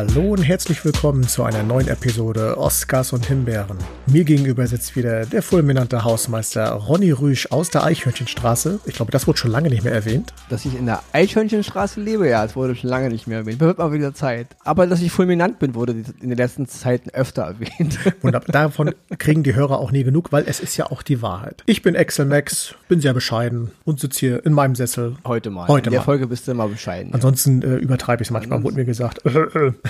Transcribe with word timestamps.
Hallo 0.00 0.30
und 0.30 0.42
herzlich 0.42 0.82
willkommen 0.82 1.28
zu 1.28 1.44
einer 1.44 1.62
neuen 1.62 1.86
Episode 1.86 2.56
Oscars 2.56 3.12
und 3.12 3.26
Himbeeren. 3.26 3.76
Mir 4.06 4.24
gegenüber 4.24 4.66
sitzt 4.66 4.96
wieder 4.96 5.26
der 5.26 5.42
fulminante 5.42 6.04
Hausmeister 6.04 6.70
Ronny 6.70 7.10
Rüsch 7.10 7.48
aus 7.50 7.68
der 7.68 7.84
Eichhörnchenstraße. 7.84 8.80
Ich 8.86 8.94
glaube, 8.94 9.12
das 9.12 9.26
wurde 9.26 9.38
schon 9.38 9.50
lange 9.50 9.68
nicht 9.68 9.84
mehr 9.84 9.92
erwähnt. 9.92 10.32
Dass 10.48 10.64
ich 10.64 10.74
in 10.74 10.86
der 10.86 11.02
Eichhörnchenstraße 11.12 12.00
lebe, 12.00 12.26
ja, 12.26 12.42
das 12.42 12.56
wurde 12.56 12.76
schon 12.76 12.88
lange 12.88 13.10
nicht 13.10 13.26
mehr 13.26 13.40
erwähnt. 13.40 13.60
Wird 13.60 13.76
mal 13.76 13.92
wieder 13.92 14.14
Zeit. 14.14 14.46
Aber 14.64 14.86
dass 14.86 15.02
ich 15.02 15.12
fulminant 15.12 15.58
bin, 15.58 15.74
wurde 15.74 15.92
in 15.92 16.30
den 16.30 16.38
letzten 16.38 16.66
Zeiten 16.66 17.10
öfter 17.10 17.42
erwähnt. 17.42 17.98
Wunderbar. 18.22 18.50
Davon 18.50 18.94
kriegen 19.18 19.42
die 19.42 19.54
Hörer 19.54 19.78
auch 19.78 19.92
nie 19.92 20.04
genug, 20.04 20.32
weil 20.32 20.44
es 20.46 20.60
ist 20.60 20.78
ja 20.78 20.86
auch 20.90 21.02
die 21.02 21.20
Wahrheit. 21.20 21.62
Ich 21.66 21.82
bin 21.82 21.94
Excel 21.94 22.24
Max, 22.24 22.74
bin 22.88 23.02
sehr 23.02 23.12
bescheiden 23.12 23.70
und 23.84 24.00
sitze 24.00 24.20
hier 24.20 24.46
in 24.46 24.54
meinem 24.54 24.76
Sessel. 24.76 25.16
Heute 25.26 25.50
mal. 25.50 25.68
Heute 25.68 25.88
in 25.88 25.92
der 25.92 26.00
mal. 26.00 26.04
Folge 26.06 26.26
bist 26.26 26.48
du 26.48 26.52
immer 26.52 26.68
bescheiden. 26.68 27.12
Ansonsten 27.12 27.60
äh, 27.60 27.76
übertreibe 27.76 28.22
ich 28.22 28.28
es 28.28 28.32
manchmal, 28.32 28.62
wurde 28.62 28.76
mir 28.76 28.86
gesagt. 28.86 29.20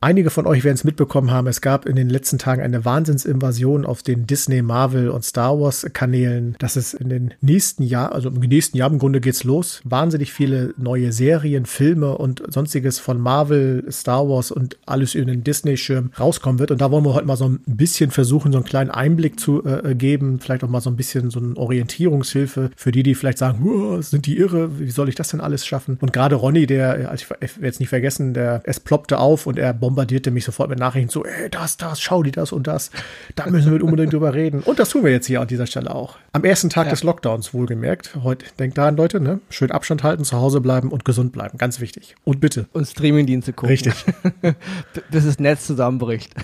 Einige 0.00 0.30
von 0.30 0.46
euch 0.46 0.62
werden 0.62 0.76
es 0.76 0.84
mitbekommen 0.84 1.32
haben, 1.32 1.48
es 1.48 1.60
gab 1.60 1.84
in 1.84 1.96
den 1.96 2.08
letzten 2.08 2.38
Tagen 2.38 2.62
eine 2.62 2.84
Wahnsinnsinvasion 2.84 3.84
auf 3.84 4.04
den 4.04 4.28
Disney, 4.28 4.62
Marvel 4.62 5.08
und 5.08 5.24
Star 5.24 5.58
Wars 5.58 5.84
Kanälen, 5.92 6.54
dass 6.60 6.76
es 6.76 6.94
in 6.94 7.08
den 7.08 7.34
nächsten 7.40 7.82
Jahr, 7.82 8.12
also 8.12 8.28
im 8.28 8.38
nächsten 8.38 8.76
Jahr 8.76 8.90
im 8.90 9.00
Grunde 9.00 9.20
geht's 9.20 9.42
los, 9.42 9.80
wahnsinnig 9.82 10.32
viele 10.32 10.72
neue 10.76 11.10
Serien, 11.10 11.66
Filme 11.66 12.16
und 12.16 12.44
sonstiges 12.46 13.00
von 13.00 13.20
Marvel, 13.20 13.84
Star 13.90 14.28
Wars 14.28 14.52
und 14.52 14.78
alles 14.86 15.16
über 15.16 15.26
den 15.26 15.42
Disney-Schirm 15.42 16.12
rauskommen 16.18 16.60
wird. 16.60 16.70
Und 16.70 16.80
da 16.80 16.92
wollen 16.92 17.04
wir 17.04 17.14
heute 17.14 17.26
mal 17.26 17.36
so 17.36 17.48
ein 17.48 17.58
bisschen 17.66 18.12
versuchen, 18.12 18.52
so 18.52 18.58
einen 18.58 18.66
kleinen 18.66 18.90
Einblick 18.90 19.40
zu 19.40 19.64
äh, 19.64 19.96
geben, 19.96 20.38
vielleicht 20.38 20.62
auch 20.62 20.68
mal 20.68 20.80
so 20.80 20.90
ein 20.90 20.96
bisschen 20.96 21.30
so 21.30 21.40
eine 21.40 21.56
Orientierungshilfe 21.56 22.70
für 22.76 22.92
die, 22.92 23.02
die 23.02 23.16
vielleicht 23.16 23.38
sagen, 23.38 23.66
"Uah, 23.66 24.00
sind 24.00 24.26
die 24.26 24.38
irre, 24.38 24.78
wie 24.78 24.90
soll 24.92 25.08
ich 25.08 25.16
das 25.16 25.30
denn 25.30 25.40
alles 25.40 25.66
schaffen? 25.66 25.98
Und 26.00 26.12
gerade 26.12 26.36
Ronny, 26.36 26.66
der, 26.66 27.10
also 27.10 27.24
ich 27.24 27.30
werde 27.30 27.66
jetzt 27.66 27.80
nicht 27.80 27.88
vergessen, 27.88 28.32
der, 28.32 28.62
es 28.64 28.78
ploppte 28.78 29.18
auf 29.18 29.48
und 29.48 29.58
er 29.58 29.74
bombardierte 29.88 30.30
mich 30.30 30.44
sofort 30.44 30.68
mit 30.68 30.78
Nachrichten 30.78 31.08
so, 31.08 31.24
ey, 31.24 31.48
das, 31.48 31.78
das, 31.78 31.98
schau 31.98 32.22
die 32.22 32.30
das 32.30 32.52
und 32.52 32.66
das. 32.66 32.90
Da 33.36 33.46
müssen 33.46 33.72
wir 33.72 33.82
unbedingt 33.82 34.12
drüber 34.12 34.34
reden. 34.34 34.60
Und 34.60 34.78
das 34.78 34.90
tun 34.90 35.02
wir 35.02 35.10
jetzt 35.10 35.26
hier 35.26 35.40
an 35.40 35.48
dieser 35.48 35.66
Stelle 35.66 35.94
auch. 35.94 36.16
Am 36.32 36.44
ersten 36.44 36.68
Tag 36.68 36.86
Ja. 36.86 36.90
des 36.90 37.02
Lockdowns 37.04 37.54
wohlgemerkt. 37.54 38.16
Heute, 38.22 38.44
denkt 38.58 38.76
daran, 38.76 38.96
Leute, 38.98 39.18
ne? 39.18 39.40
Schön 39.48 39.70
Abstand 39.70 40.02
halten, 40.02 40.24
zu 40.24 40.36
Hause 40.36 40.60
bleiben 40.60 40.90
und 40.92 41.06
gesund 41.06 41.32
bleiben. 41.32 41.56
Ganz 41.56 41.80
wichtig. 41.80 42.16
Und 42.24 42.38
bitte. 42.40 42.66
und 42.74 42.86
Streamingdienste 42.86 43.54
gucken. 43.54 43.70
Richtig. 43.70 43.94
Bis 45.10 45.24
das 45.24 45.38
Netz 45.38 45.66
zusammenbricht. 45.66 46.34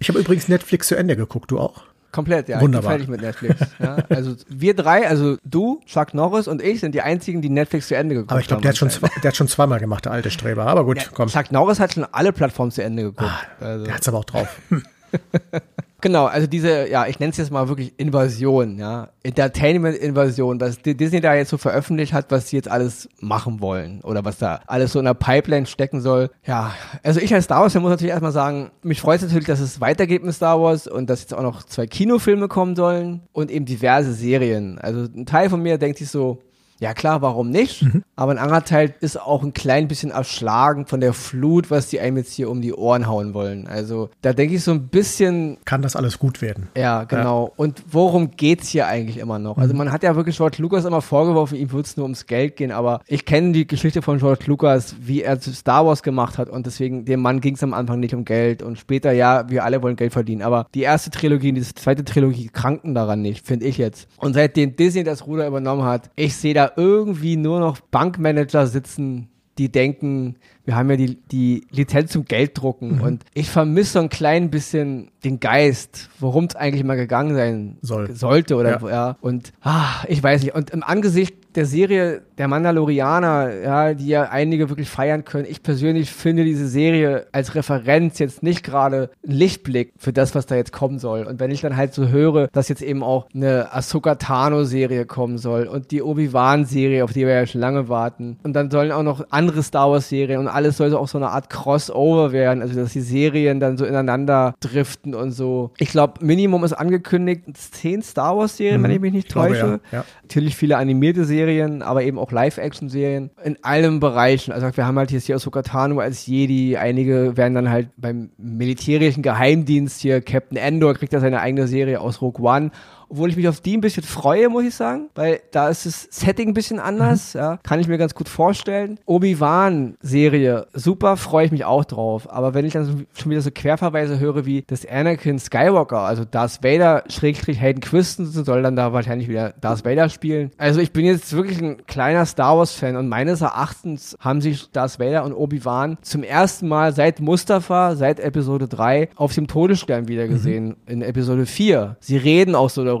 Ich 0.00 0.08
habe 0.10 0.18
übrigens 0.18 0.48
Netflix 0.48 0.88
zu 0.88 0.96
Ende 0.96 1.16
geguckt, 1.16 1.50
du 1.50 1.58
auch? 1.58 1.84
Komplett, 2.14 2.48
ja. 2.48 2.60
Wunderbar. 2.60 2.96
Ich 2.96 3.06
bin 3.08 3.18
fertig 3.18 3.40
mit 3.40 3.48
Netflix. 3.50 3.72
Ja, 3.80 3.96
also 4.08 4.36
wir 4.48 4.74
drei, 4.76 5.08
also 5.08 5.36
du, 5.44 5.80
Chuck 5.84 6.14
Norris 6.14 6.46
und 6.46 6.62
ich 6.62 6.78
sind 6.78 6.94
die 6.94 7.00
einzigen, 7.02 7.42
die 7.42 7.48
Netflix 7.50 7.88
zu 7.88 7.96
Ende 7.96 8.14
geguckt 8.14 8.30
haben. 8.30 8.36
Aber 8.36 8.40
ich 8.40 8.46
glaube, 8.46 8.62
der, 8.62 8.68
hat 8.70 8.76
schon 8.76 8.90
zwei- 8.90 9.08
der 9.22 9.28
hat 9.30 9.36
schon 9.36 9.48
zweimal 9.48 9.80
gemacht, 9.80 10.04
der 10.04 10.12
alte 10.12 10.30
Streber. 10.30 10.66
Aber 10.66 10.84
gut, 10.84 11.10
komm. 11.12 11.28
Chuck 11.28 11.50
Norris 11.50 11.80
hat 11.80 11.94
schon 11.94 12.06
alle 12.12 12.32
Plattformen 12.32 12.70
zu 12.70 12.84
Ende 12.84 13.02
geguckt. 13.02 13.30
also. 13.60 13.84
Der 13.84 13.94
hat's 13.94 14.06
aber 14.08 14.18
auch 14.18 14.24
drauf. 14.24 14.60
Genau, 16.04 16.26
also 16.26 16.46
diese, 16.46 16.86
ja, 16.90 17.06
ich 17.06 17.18
nenne 17.18 17.30
es 17.30 17.38
jetzt 17.38 17.50
mal 17.50 17.66
wirklich 17.66 17.94
Invasion, 17.96 18.78
ja, 18.78 19.08
Entertainment-Invasion, 19.22 20.60
was 20.60 20.76
Disney 20.82 21.22
da 21.22 21.34
jetzt 21.34 21.48
so 21.48 21.56
veröffentlicht 21.56 22.12
hat, 22.12 22.30
was 22.30 22.50
sie 22.50 22.56
jetzt 22.56 22.70
alles 22.70 23.08
machen 23.20 23.62
wollen 23.62 24.02
oder 24.02 24.22
was 24.22 24.36
da 24.36 24.60
alles 24.66 24.92
so 24.92 24.98
in 24.98 25.06
der 25.06 25.14
Pipeline 25.14 25.64
stecken 25.64 26.02
soll. 26.02 26.28
Ja, 26.44 26.74
also 27.02 27.20
ich 27.20 27.32
als 27.32 27.44
Star 27.44 27.62
Wars, 27.62 27.74
muss 27.76 27.88
natürlich 27.88 28.10
erstmal 28.10 28.32
sagen, 28.32 28.70
mich 28.82 29.00
freut 29.00 29.20
es 29.20 29.28
natürlich, 29.28 29.46
dass 29.46 29.60
es 29.60 29.80
weitergeht 29.80 30.22
mit 30.22 30.34
Star 30.34 30.60
Wars 30.60 30.86
und 30.86 31.08
dass 31.08 31.22
jetzt 31.22 31.32
auch 31.32 31.42
noch 31.42 31.62
zwei 31.62 31.86
Kinofilme 31.86 32.48
kommen 32.48 32.76
sollen 32.76 33.22
und 33.32 33.50
eben 33.50 33.64
diverse 33.64 34.12
Serien. 34.12 34.78
Also 34.78 35.04
ein 35.10 35.24
Teil 35.24 35.48
von 35.48 35.62
mir 35.62 35.78
denkt 35.78 35.96
sich 35.96 36.10
so, 36.10 36.42
ja 36.80 36.92
klar, 36.94 37.22
warum 37.22 37.50
nicht? 37.50 37.84
Aber 38.16 38.32
ein 38.32 38.38
anderer 38.38 38.64
Teil 38.64 38.94
ist 39.00 39.20
auch 39.20 39.42
ein 39.42 39.54
klein 39.54 39.88
bisschen 39.88 40.10
erschlagen 40.10 40.86
von 40.86 41.00
der 41.00 41.12
Flut, 41.12 41.70
was 41.70 41.88
die 41.88 42.00
einem 42.00 42.16
jetzt 42.18 42.32
hier 42.32 42.50
um 42.50 42.60
die 42.60 42.72
Ohren 42.74 43.06
hauen 43.06 43.34
wollen. 43.34 43.66
Also 43.66 44.10
da 44.22 44.32
denke 44.32 44.54
ich 44.54 44.62
so 44.64 44.72
ein 44.72 44.88
bisschen, 44.88 45.58
Kann 45.64 45.82
das 45.82 45.96
alles 45.96 46.18
gut 46.18 46.42
werden? 46.42 46.68
ja, 46.76 47.04
genau. 47.04 47.52
Und 47.56 47.82
worum 47.90 48.32
geht's 48.32 48.68
hier 48.68 48.86
eigentlich 48.86 49.18
immer 49.18 49.38
noch? 49.38 49.56
Also 49.58 49.74
man 49.74 49.92
hat 49.92 50.02
ja 50.02 50.16
wirklich 50.16 50.36
George 50.36 50.56
Lucas 50.60 50.84
immer 50.84 51.00
vorgeworfen, 51.02 51.56
ihm 51.56 51.72
würde 51.72 51.86
es 51.86 51.96
nur 51.96 52.04
ums 52.04 52.26
Geld 52.26 52.56
gehen, 52.56 52.72
aber 52.72 53.00
ich 53.06 53.24
kenne 53.24 53.52
die 53.52 53.66
Geschichte 53.66 54.02
von 54.02 54.18
George 54.18 54.44
Lucas, 54.46 54.96
wie 55.00 55.22
er 55.22 55.40
zu 55.40 55.52
Star 55.52 55.86
Wars 55.86 56.02
gemacht 56.02 56.38
hat 56.38 56.48
und 56.48 56.66
deswegen, 56.66 57.04
dem 57.04 57.20
Mann 57.20 57.40
ging 57.40 57.54
es 57.54 57.62
am 57.62 57.74
Anfang 57.74 58.00
nicht 58.00 58.14
um 58.14 58.24
Geld 58.24 58.62
und 58.62 58.78
später, 58.78 59.12
ja, 59.12 59.48
wir 59.48 59.64
alle 59.64 59.82
wollen 59.82 59.96
Geld 59.96 60.12
verdienen, 60.12 60.42
aber 60.42 60.66
die 60.74 60.82
erste 60.82 61.10
Trilogie 61.10 61.50
und 61.50 61.54
die 61.56 61.62
zweite 61.62 62.04
Trilogie 62.04 62.48
kranken 62.48 62.94
daran 62.94 63.22
nicht, 63.22 63.46
finde 63.46 63.66
ich 63.66 63.78
jetzt. 63.78 64.08
Und 64.18 64.34
seitdem 64.34 64.76
Disney 64.76 65.04
das 65.04 65.26
Ruder 65.26 65.46
übernommen 65.46 65.84
hat, 65.84 66.10
ich 66.16 66.36
sehe 66.36 66.54
da 66.54 66.63
irgendwie 66.76 67.36
nur 67.36 67.60
noch 67.60 67.80
Bankmanager 67.80 68.66
sitzen, 68.66 69.28
die 69.58 69.70
denken, 69.70 70.36
wir 70.64 70.74
haben 70.74 70.90
ja 70.90 70.96
die, 70.96 71.16
die 71.30 71.66
Lizenz 71.70 72.10
zum 72.12 72.24
Gelddrucken 72.24 73.00
und 73.00 73.24
ich 73.34 73.50
vermisse 73.50 73.92
so 73.92 73.98
ein 74.00 74.08
klein 74.08 74.50
bisschen 74.50 75.10
den 75.22 75.38
Geist, 75.38 76.10
worum 76.18 76.46
es 76.46 76.56
eigentlich 76.56 76.82
mal 76.82 76.96
gegangen 76.96 77.34
sein 77.34 77.78
Soll. 77.80 78.14
sollte 78.14 78.56
oder 78.56 78.80
Ja. 78.82 78.88
ja. 78.90 79.16
und 79.20 79.52
ah, 79.62 80.02
ich 80.08 80.22
weiß 80.22 80.42
nicht 80.42 80.54
und 80.54 80.70
im 80.70 80.82
Angesicht 80.82 81.36
der 81.54 81.66
Serie 81.66 82.22
der 82.38 82.48
Mandalorianer, 82.48 83.54
ja, 83.62 83.94
die 83.94 84.08
ja 84.08 84.24
einige 84.24 84.68
wirklich 84.68 84.88
feiern 84.88 85.24
können, 85.24 85.46
ich 85.48 85.62
persönlich 85.62 86.10
finde 86.10 86.44
diese 86.44 86.68
Serie 86.68 87.26
als 87.32 87.54
Referenz 87.54 88.18
jetzt 88.18 88.42
nicht 88.42 88.64
gerade 88.64 89.10
ein 89.26 89.30
Lichtblick 89.32 89.92
für 89.96 90.12
das, 90.12 90.34
was 90.34 90.46
da 90.46 90.56
jetzt 90.56 90.72
kommen 90.72 90.98
soll 90.98 91.24
und 91.24 91.40
wenn 91.40 91.50
ich 91.50 91.60
dann 91.60 91.76
halt 91.76 91.94
so 91.94 92.08
höre, 92.08 92.48
dass 92.48 92.68
jetzt 92.68 92.82
eben 92.82 93.02
auch 93.02 93.26
eine 93.34 93.72
Ahsoka 93.72 94.16
Tano 94.16 94.64
Serie 94.64 95.06
kommen 95.06 95.38
soll 95.38 95.66
und 95.66 95.90
die 95.90 96.02
Obi-Wan 96.02 96.64
Serie, 96.64 97.04
auf 97.04 97.12
die 97.12 97.20
wir 97.26 97.34
ja 97.34 97.46
schon 97.46 97.60
lange 97.60 97.88
warten 97.88 98.38
und 98.42 98.52
dann 98.54 98.70
sollen 98.70 98.92
auch 98.92 99.02
noch 99.02 99.24
andere 99.30 99.62
Star 99.62 99.90
Wars 99.90 100.08
Serien 100.08 100.40
und 100.40 100.48
alles 100.48 100.76
soll 100.76 100.90
so 100.90 100.98
auch 100.98 101.08
so 101.08 101.18
eine 101.18 101.30
Art 101.30 101.50
Crossover 101.50 102.32
werden, 102.32 102.62
also 102.62 102.74
dass 102.74 102.92
die 102.92 103.00
Serien 103.00 103.60
dann 103.60 103.76
so 103.76 103.84
ineinander 103.84 104.54
driften 104.60 105.14
und 105.14 105.30
so. 105.32 105.70
Ich 105.78 105.88
glaube, 105.90 106.24
Minimum 106.24 106.64
ist 106.64 106.72
angekündigt, 106.72 107.44
zehn 107.54 108.02
Star 108.02 108.36
Wars 108.36 108.56
Serien, 108.56 108.82
wenn 108.82 108.90
ich 108.90 109.00
mich 109.00 109.12
nicht 109.12 109.28
Ich 109.28 109.32
glaube, 109.32 109.48
täusche. 109.48 109.80
ja. 109.92 109.98
Ja. 109.98 110.04
Natürlich 110.22 110.56
viele 110.56 110.76
animierte 110.76 111.24
Serien, 111.24 111.43
aber 111.82 112.02
eben 112.02 112.18
auch 112.18 112.32
Live-Action-Serien 112.32 113.30
in 113.42 113.58
allen 113.62 114.00
Bereichen. 114.00 114.52
Also 114.52 114.68
wir 114.74 114.86
haben 114.86 114.98
halt 114.98 115.10
jetzt 115.10 115.26
hier 115.26 115.36
Ahsoka 115.36 115.62
Tano 115.62 116.00
als 116.00 116.26
Jedi, 116.26 116.76
einige 116.76 117.36
werden 117.36 117.54
dann 117.54 117.70
halt 117.70 117.88
beim 117.96 118.30
militärischen 118.36 119.22
Geheimdienst 119.22 120.00
hier, 120.00 120.20
Captain 120.20 120.56
Endor 120.56 120.94
kriegt 120.94 121.12
da 121.12 121.20
seine 121.20 121.40
eigene 121.40 121.66
Serie 121.66 122.00
aus 122.00 122.20
Rogue 122.20 122.44
One. 122.44 122.70
Obwohl 123.08 123.30
ich 123.30 123.36
mich 123.36 123.48
auf 123.48 123.60
die 123.60 123.76
ein 123.76 123.80
bisschen 123.80 124.02
freue, 124.02 124.48
muss 124.48 124.64
ich 124.64 124.74
sagen, 124.74 125.08
weil 125.14 125.40
da 125.50 125.68
ist 125.68 125.86
das 125.86 126.08
Setting 126.10 126.48
ein 126.48 126.54
bisschen 126.54 126.80
anders, 126.80 127.32
ja, 127.32 127.58
kann 127.62 127.80
ich 127.80 127.88
mir 127.88 127.98
ganz 127.98 128.14
gut 128.14 128.28
vorstellen. 128.28 128.98
Obi-Wan-Serie, 129.06 130.66
super, 130.72 131.16
freue 131.16 131.46
ich 131.46 131.52
mich 131.52 131.64
auch 131.64 131.84
drauf. 131.84 132.30
Aber 132.30 132.54
wenn 132.54 132.64
ich 132.64 132.72
dann 132.72 132.84
so, 132.84 132.92
schon 133.14 133.30
wieder 133.30 133.40
so 133.40 133.50
Querverweise 133.50 134.18
höre, 134.18 134.46
wie 134.46 134.62
das 134.66 134.86
Anakin 134.86 135.38
Skywalker, 135.38 136.00
also 136.00 136.24
Darth 136.24 136.62
Vader, 136.62 137.04
Schrägstrich 137.08 137.60
Hayden 137.60 137.80
Christensen, 137.80 138.44
soll 138.44 138.62
dann 138.62 138.76
da 138.76 138.92
wahrscheinlich 138.92 139.28
wieder 139.28 139.54
Darth 139.60 139.84
Vader 139.84 140.08
spielen. 140.08 140.50
Also 140.56 140.80
ich 140.80 140.92
bin 140.92 141.04
jetzt 141.04 141.32
wirklich 141.34 141.60
ein 141.60 141.86
kleiner 141.86 142.26
Star 142.26 142.56
Wars-Fan 142.56 142.96
und 142.96 143.08
meines 143.08 143.40
Erachtens 143.40 144.16
haben 144.20 144.40
sich 144.40 144.70
Darth 144.70 144.98
Vader 144.98 145.24
und 145.24 145.34
Obi-Wan 145.34 145.98
zum 146.02 146.22
ersten 146.22 146.68
Mal 146.68 146.92
seit 146.92 147.20
Mustafa, 147.20 147.96
seit 147.96 148.18
Episode 148.20 148.68
3, 148.68 149.10
auf 149.16 149.34
dem 149.34 149.46
Todesstern 149.46 150.08
wieder 150.08 150.26
gesehen, 150.28 150.76
in 150.86 151.02
Episode 151.02 151.46
4. 151.46 151.96
Sie 152.00 152.16
reden 152.16 152.54
auch 152.54 152.70
so 152.70 152.84
darüber. 152.84 152.93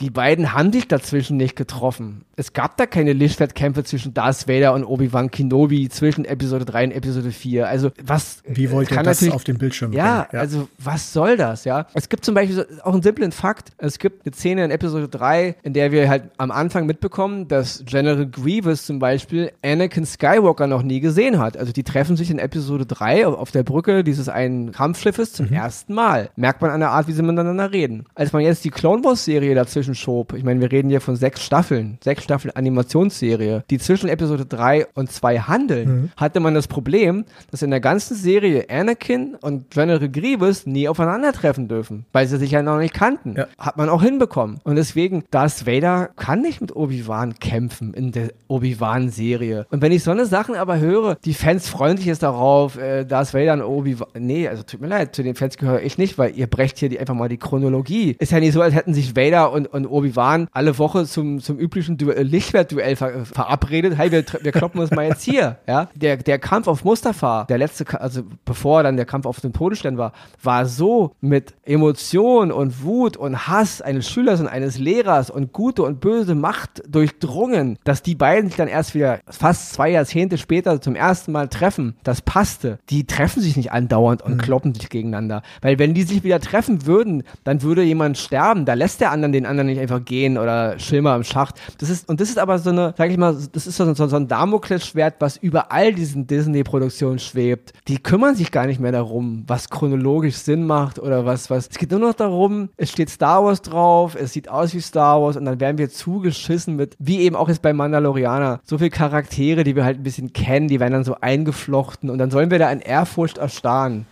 Die 0.00 0.10
beiden 0.10 0.52
haben 0.52 0.72
sich 0.72 0.86
dazwischen 0.86 1.36
nicht 1.36 1.56
getroffen. 1.56 2.25
Es 2.38 2.52
gab 2.52 2.76
da 2.76 2.84
keine 2.84 3.14
Lichtschwertkämpfe 3.14 3.82
zwischen 3.82 4.12
Darth 4.12 4.46
Vader 4.46 4.74
und 4.74 4.84
Obi-Wan 4.84 5.30
Kenobi 5.30 5.88
zwischen 5.88 6.26
Episode 6.26 6.66
3 6.66 6.84
und 6.84 6.92
Episode 6.92 7.30
4. 7.30 7.66
Also 7.66 7.92
was 8.04 8.42
Wie 8.46 8.70
wollt 8.70 8.90
ihr 8.90 9.02
das 9.02 9.26
auf 9.30 9.42
den 9.42 9.56
Bildschirm 9.56 9.94
ja, 9.94 10.26
bringen? 10.28 10.42
also 10.42 10.68
was 10.76 11.14
soll 11.14 11.38
das, 11.38 11.64
ja? 11.64 11.86
Es 11.94 12.10
gibt 12.10 12.26
zum 12.26 12.34
Beispiel 12.34 12.56
so, 12.56 12.64
auch 12.82 12.92
einen 12.92 13.02
simplen 13.02 13.32
Fakt. 13.32 13.72
Es 13.78 13.98
gibt 13.98 14.26
eine 14.26 14.34
Szene 14.34 14.66
in 14.66 14.70
Episode 14.70 15.08
3, 15.08 15.56
in 15.62 15.72
der 15.72 15.92
wir 15.92 16.10
halt 16.10 16.24
am 16.36 16.50
Anfang 16.50 16.84
mitbekommen, 16.84 17.48
dass 17.48 17.82
General 17.86 18.26
Grievous 18.26 18.84
zum 18.84 18.98
Beispiel 18.98 19.50
Anakin 19.64 20.04
Skywalker 20.04 20.66
noch 20.66 20.82
nie 20.82 21.00
gesehen 21.00 21.38
hat. 21.38 21.56
Also 21.56 21.72
die 21.72 21.84
treffen 21.84 22.18
sich 22.18 22.30
in 22.30 22.38
Episode 22.38 22.84
3 22.84 23.28
auf 23.28 23.50
der 23.50 23.62
Brücke 23.62 24.04
dieses 24.04 24.28
einen 24.28 24.72
Kampfschiffes 24.72 25.32
zum 25.32 25.50
ersten 25.50 25.94
Mal. 25.94 26.28
Merkt 26.36 26.60
man 26.60 26.70
an 26.70 26.80
der 26.80 26.90
Art, 26.90 27.08
wie 27.08 27.12
sie 27.12 27.22
miteinander 27.22 27.72
reden. 27.72 28.04
Als 28.14 28.34
man 28.34 28.42
jetzt 28.42 28.62
die 28.66 28.70
Clone 28.70 29.02
Wars 29.04 29.24
Serie 29.24 29.54
dazwischen 29.54 29.94
schob, 29.94 30.34
ich 30.34 30.44
meine, 30.44 30.60
wir 30.60 30.70
reden 30.70 30.90
hier 30.90 31.00
von 31.00 31.16
sechs 31.16 31.42
Staffeln, 31.42 31.96
sechs 32.04 32.25
Staffeln 32.26 32.54
Animationsserie, 32.54 33.64
die 33.70 33.78
zwischen 33.78 34.08
Episode 34.08 34.46
3 34.46 34.88
und 34.94 35.10
2 35.10 35.38
handeln, 35.40 36.12
hatte 36.16 36.40
man 36.40 36.54
das 36.54 36.66
Problem, 36.68 37.24
dass 37.50 37.62
in 37.62 37.70
der 37.70 37.80
ganzen 37.80 38.16
Serie 38.16 38.66
Anakin 38.68 39.36
und 39.40 39.70
General 39.70 40.08
Grievous 40.08 40.66
nie 40.66 40.88
aufeinandertreffen 40.88 41.68
dürfen, 41.68 42.04
weil 42.12 42.26
sie 42.26 42.36
sich 42.36 42.50
ja 42.50 42.62
noch 42.62 42.78
nicht 42.78 42.94
kannten. 42.94 43.36
Ja. 43.36 43.46
Hat 43.58 43.76
man 43.76 43.88
auch 43.88 44.02
hinbekommen. 44.02 44.58
Und 44.64 44.76
deswegen, 44.76 45.24
Darth 45.30 45.66
Vader 45.66 46.10
kann 46.16 46.42
nicht 46.42 46.60
mit 46.60 46.74
Obi-Wan 46.74 47.38
kämpfen 47.38 47.94
in 47.94 48.12
der 48.12 48.30
Obi-Wan-Serie. 48.48 49.66
Und 49.70 49.82
wenn 49.82 49.92
ich 49.92 50.02
so 50.02 50.10
eine 50.10 50.26
Sachen 50.26 50.56
aber 50.56 50.78
höre, 50.78 51.16
die 51.24 51.34
Fans 51.34 51.68
freuen 51.68 51.96
sich 51.96 52.06
jetzt 52.06 52.22
darauf, 52.22 52.76
äh, 52.76 53.04
Darth 53.04 53.34
Vader 53.34 53.54
und 53.54 53.62
Obi-Wan. 53.62 54.08
Nee, 54.18 54.48
also 54.48 54.64
tut 54.64 54.80
mir 54.80 54.88
leid, 54.88 55.14
zu 55.14 55.22
den 55.22 55.36
Fans 55.36 55.56
gehöre 55.56 55.82
ich 55.82 55.96
nicht, 55.96 56.18
weil 56.18 56.36
ihr 56.36 56.48
brecht 56.48 56.78
hier 56.78 56.88
die, 56.88 56.98
einfach 56.98 57.14
mal 57.14 57.28
die 57.28 57.38
Chronologie. 57.38 58.16
Ist 58.18 58.32
ja 58.32 58.40
nicht 58.40 58.52
so, 58.52 58.60
als 58.60 58.74
hätten 58.74 58.94
sich 58.94 59.14
Vader 59.14 59.52
und, 59.52 59.66
und 59.66 59.86
Obi-Wan 59.86 60.48
alle 60.52 60.76
Woche 60.78 61.06
zum, 61.06 61.40
zum 61.40 61.58
üblichen 61.58 61.96
du 61.96 62.10
äh, 62.16 62.22
Lichtschwertduell 62.22 62.96
ver 62.96 63.24
verabredet. 63.24 63.96
Hey, 63.96 64.10
wir, 64.10 64.24
wir 64.42 64.52
kloppen 64.52 64.80
uns 64.80 64.90
mal 64.90 65.06
jetzt 65.06 65.22
hier. 65.22 65.58
Ja, 65.66 65.88
der, 65.94 66.16
der 66.16 66.38
Kampf 66.38 66.66
auf 66.68 66.84
Mustafa, 66.84 67.44
der 67.44 67.58
letzte, 67.58 68.00
also 68.00 68.22
bevor 68.44 68.82
dann 68.82 68.96
der 68.96 69.06
Kampf 69.06 69.26
auf 69.26 69.40
den 69.40 69.52
Todesstern 69.52 69.98
war, 69.98 70.12
war 70.42 70.66
so 70.66 71.14
mit 71.20 71.54
Emotion 71.64 72.52
und 72.52 72.82
Wut 72.82 73.16
und 73.16 73.48
Hass 73.48 73.80
eines 73.82 74.08
Schülers 74.08 74.40
und 74.40 74.48
eines 74.48 74.78
Lehrers 74.78 75.30
und 75.30 75.52
gute 75.52 75.82
und 75.82 76.00
böse 76.00 76.34
Macht 76.34 76.82
durchdrungen, 76.88 77.78
dass 77.84 78.02
die 78.02 78.14
beiden 78.14 78.48
sich 78.48 78.56
dann 78.56 78.68
erst 78.68 78.94
wieder 78.94 79.20
fast 79.28 79.72
zwei 79.74 79.90
Jahrzehnte 79.90 80.38
später 80.38 80.80
zum 80.80 80.94
ersten 80.94 81.32
Mal 81.32 81.48
treffen. 81.48 81.96
Das 82.04 82.22
passte. 82.22 82.78
Die 82.90 83.06
treffen 83.06 83.42
sich 83.42 83.56
nicht 83.56 83.72
andauernd 83.72 84.22
und 84.22 84.34
mhm. 84.34 84.38
kloppen 84.38 84.74
sich 84.74 84.88
gegeneinander. 84.88 85.42
Weil 85.62 85.78
wenn 85.78 85.94
die 85.94 86.02
sich 86.02 86.24
wieder 86.24 86.40
treffen 86.40 86.86
würden, 86.86 87.22
dann 87.44 87.62
würde 87.62 87.82
jemand 87.82 88.18
sterben. 88.18 88.64
Da 88.64 88.74
lässt 88.74 89.00
der 89.00 89.10
anderen 89.10 89.32
den 89.32 89.46
anderen 89.46 89.66
nicht 89.66 89.80
einfach 89.80 90.04
gehen 90.04 90.38
oder 90.38 90.78
Schimmer 90.78 91.14
im 91.16 91.24
Schacht. 91.24 91.60
Das 91.78 91.90
ist, 91.90 92.05
und 92.06 92.20
das 92.20 92.28
ist 92.28 92.38
aber 92.38 92.58
so 92.58 92.70
eine, 92.70 92.94
sag 92.96 93.10
ich 93.10 93.16
mal, 93.16 93.36
das 93.52 93.66
ist 93.66 93.76
so, 93.76 93.92
so, 93.94 94.06
so 94.06 94.16
ein 94.16 94.28
Damoklesschwert, 94.28 95.16
was 95.18 95.36
über 95.36 95.72
all 95.72 95.92
diesen 95.92 96.26
Disney-Produktionen 96.26 97.18
schwebt. 97.18 97.72
Die 97.88 97.98
kümmern 97.98 98.34
sich 98.34 98.52
gar 98.52 98.66
nicht 98.66 98.80
mehr 98.80 98.92
darum, 98.92 99.44
was 99.46 99.70
chronologisch 99.70 100.36
Sinn 100.36 100.66
macht 100.66 100.98
oder 100.98 101.26
was, 101.26 101.50
was. 101.50 101.68
Es 101.68 101.78
geht 101.78 101.90
nur 101.90 102.00
noch 102.00 102.14
darum, 102.14 102.70
es 102.76 102.90
steht 102.90 103.10
Star 103.10 103.44
Wars 103.44 103.62
drauf, 103.62 104.16
es 104.18 104.32
sieht 104.32 104.48
aus 104.48 104.74
wie 104.74 104.80
Star 104.80 105.20
Wars 105.20 105.36
und 105.36 105.44
dann 105.44 105.60
werden 105.60 105.78
wir 105.78 105.90
zugeschissen 105.90 106.76
mit, 106.76 106.96
wie 106.98 107.20
eben 107.20 107.36
auch 107.36 107.48
jetzt 107.48 107.62
bei 107.62 107.72
Mandalorianer, 107.72 108.60
so 108.64 108.78
viele 108.78 108.90
Charaktere, 108.90 109.64
die 109.64 109.76
wir 109.76 109.84
halt 109.84 109.98
ein 109.98 110.04
bisschen 110.04 110.32
kennen, 110.32 110.68
die 110.68 110.80
werden 110.80 110.92
dann 110.92 111.04
so 111.04 111.16
eingeflochten 111.20 112.10
und 112.10 112.18
dann 112.18 112.30
sollen 112.30 112.50
wir 112.50 112.58
da 112.58 112.70
in 112.70 112.80
Ehrfurcht 112.80 113.38
erstarren. 113.38 114.06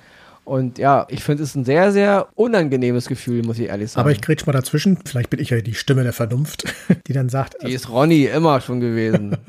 Und 0.44 0.78
ja, 0.78 1.06
ich 1.08 1.24
finde 1.24 1.42
es 1.42 1.54
ein 1.54 1.64
sehr, 1.64 1.92
sehr 1.92 2.28
unangenehmes 2.34 3.06
Gefühl, 3.06 3.42
muss 3.42 3.58
ich 3.58 3.68
ehrlich 3.68 3.92
sagen. 3.92 4.00
Aber 4.00 4.12
ich 4.12 4.20
grätsch 4.20 4.46
mal 4.46 4.52
dazwischen. 4.52 4.98
Vielleicht 5.04 5.30
bin 5.30 5.40
ich 5.40 5.50
ja 5.50 5.60
die 5.60 5.74
Stimme 5.74 6.02
der 6.02 6.12
Vernunft, 6.12 6.64
die 7.06 7.12
dann 7.12 7.28
sagt. 7.28 7.56
Die 7.62 7.72
ist 7.72 7.88
Ronny 7.90 8.24
immer 8.26 8.60
schon 8.60 8.80
gewesen. 8.80 9.36